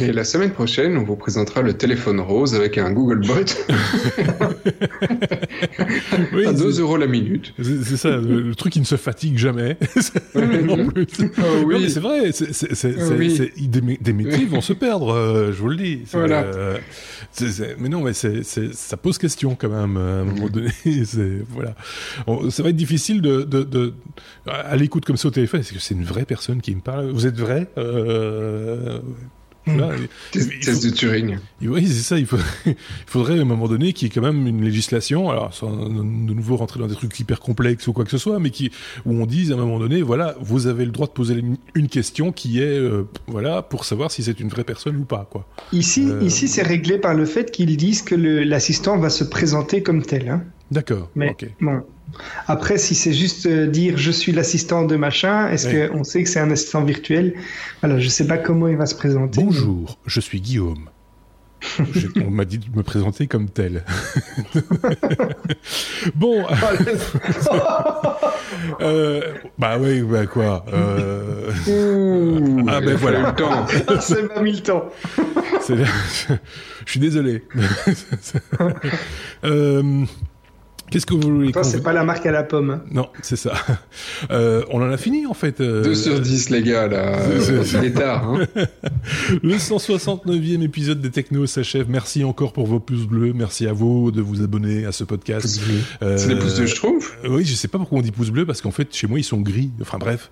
[0.00, 3.34] Et la semaine prochaine, on vous présentera le téléphone rose avec un Google Bot
[6.32, 7.52] oui, à 2 euros la minute.
[7.60, 9.76] C'est ça, le, truc qui ne se fatigue jamais.
[10.34, 11.06] non plus.
[11.38, 11.90] Oh, oui.
[11.90, 13.50] c'est vrai, c'est, oui.
[13.68, 15.89] des, des métiers vont se perdre, je vous le dis.
[16.12, 16.42] Voilà.
[16.42, 16.78] Euh,
[17.78, 20.70] mais non, mais c'est, ça pose question quand même à un moment donné.
[21.48, 21.74] voilà.
[22.50, 23.94] ça va être difficile de, de, de
[24.46, 25.60] à l'écoute comme ça au téléphone.
[25.60, 29.00] Est-ce que c'est une vraie personne qui me parle Vous êtes vrai euh,
[30.32, 31.38] Test de Turing.
[31.62, 32.18] Oui, c'est ça.
[32.18, 32.26] Il,
[32.66, 35.70] il, faudrait à un moment donné qu'il y ait quand même une législation, alors sans
[35.70, 38.70] de nouveau rentrer dans des trucs hyper complexes ou quoi que ce soit, mais qui
[39.06, 41.42] où on dise à un moment donné, voilà, vous avez le droit de poser
[41.74, 45.28] une question qui est, euh, voilà, pour savoir si c'est une vraie personne ou pas,
[45.30, 45.46] quoi.
[45.72, 49.82] Ici, euh, ici, c'est réglé par le fait qu'ils disent que l'assistant va se présenter
[49.82, 50.28] comme tel.
[50.28, 50.44] Hein.
[50.70, 51.10] D'accord.
[51.14, 51.82] Mais bon,
[52.46, 56.28] après, si c'est juste euh, dire je suis l'assistant de machin, est-ce qu'on sait que
[56.28, 57.34] c'est un assistant virtuel?
[57.80, 59.42] Voilà, je sais pas comment il va se présenter.
[59.42, 60.90] Bonjour, je suis Guillaume.
[62.26, 63.84] on m'a dit de me présenter comme tel.
[66.14, 66.44] bon.
[68.80, 70.64] euh, bah oui, bah quoi.
[70.72, 71.50] Euh...
[72.68, 73.34] ah ben voilà.
[74.00, 74.88] C'est pas mis le temps.
[75.68, 75.84] Je
[76.86, 77.44] suis désolé.
[79.44, 80.04] euh...
[80.90, 82.80] Qu'est-ce que vous voulez c'est pas la marque à la pomme.
[82.90, 83.52] Non, c'est ça.
[84.30, 85.58] Euh, on en a fini en fait.
[85.58, 87.18] 2 euh, sur 10 les gars là.
[87.64, 88.28] C'est tard.
[88.28, 88.46] Hein.
[89.42, 91.86] Le 169e épisode des Technos s'achève.
[91.88, 93.32] Merci encore pour vos pouces bleus.
[93.32, 95.60] Merci à vous de vous abonner à ce podcast.
[96.02, 97.10] Euh, c'est les pouces bleus je trouve.
[97.28, 99.24] oui, je sais pas pourquoi on dit pouces bleus parce qu'en fait chez moi ils
[99.24, 99.70] sont gris.
[99.80, 100.30] Enfin bref,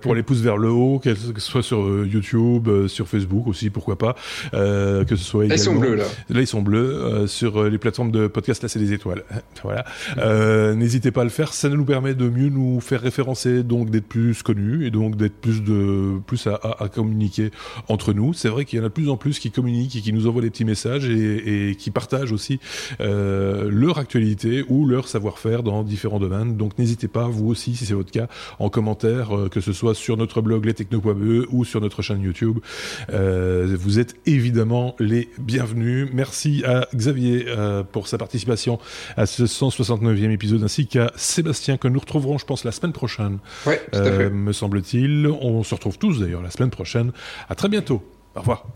[0.00, 3.98] pour les pouces vers le haut, que ce soit sur YouTube, sur Facebook aussi, pourquoi
[3.98, 4.16] pas,
[4.52, 5.54] que ce soit également.
[5.54, 6.04] Là, ils sont bleus là.
[6.30, 8.62] Là ils sont bleus sur les plateformes de podcast.
[8.62, 9.22] Là c'est des étoiles.
[9.62, 9.71] Voilà.
[10.18, 13.90] Euh, N'hésitez pas à le faire, ça nous permet de mieux nous faire référencer, donc
[13.90, 17.50] d'être plus connus et donc d'être plus de plus à, communiquer
[17.88, 18.32] entre nous.
[18.32, 20.26] C'est vrai qu'il y en a de plus en plus qui communiquent et qui nous
[20.26, 22.60] envoient des petits messages et, qui partagent aussi
[23.00, 26.56] euh, leur actualité ou leur savoir-faire dans différents domaines.
[26.56, 29.94] Donc n'hésitez pas, vous aussi, si c'est votre cas, en commentaire, euh, que ce soit
[29.94, 32.58] sur notre blog lestechno.be ou sur notre chaîne YouTube.
[33.12, 36.08] Vous êtes évidemment les bienvenus.
[36.12, 37.46] Merci à Xavier
[37.92, 38.78] pour sa participation
[39.16, 43.38] à ce 169e épisode, ainsi qu'à Sébastien, que nous retrouverons, je pense, la semaine prochaine.
[43.66, 44.24] Ouais, tout à fait.
[44.24, 45.26] Euh, me semble-t-il.
[45.26, 47.12] On se retrouve tous, d'ailleurs, la semaine prochaine.
[47.48, 48.02] À très bientôt.
[48.34, 48.66] Au revoir.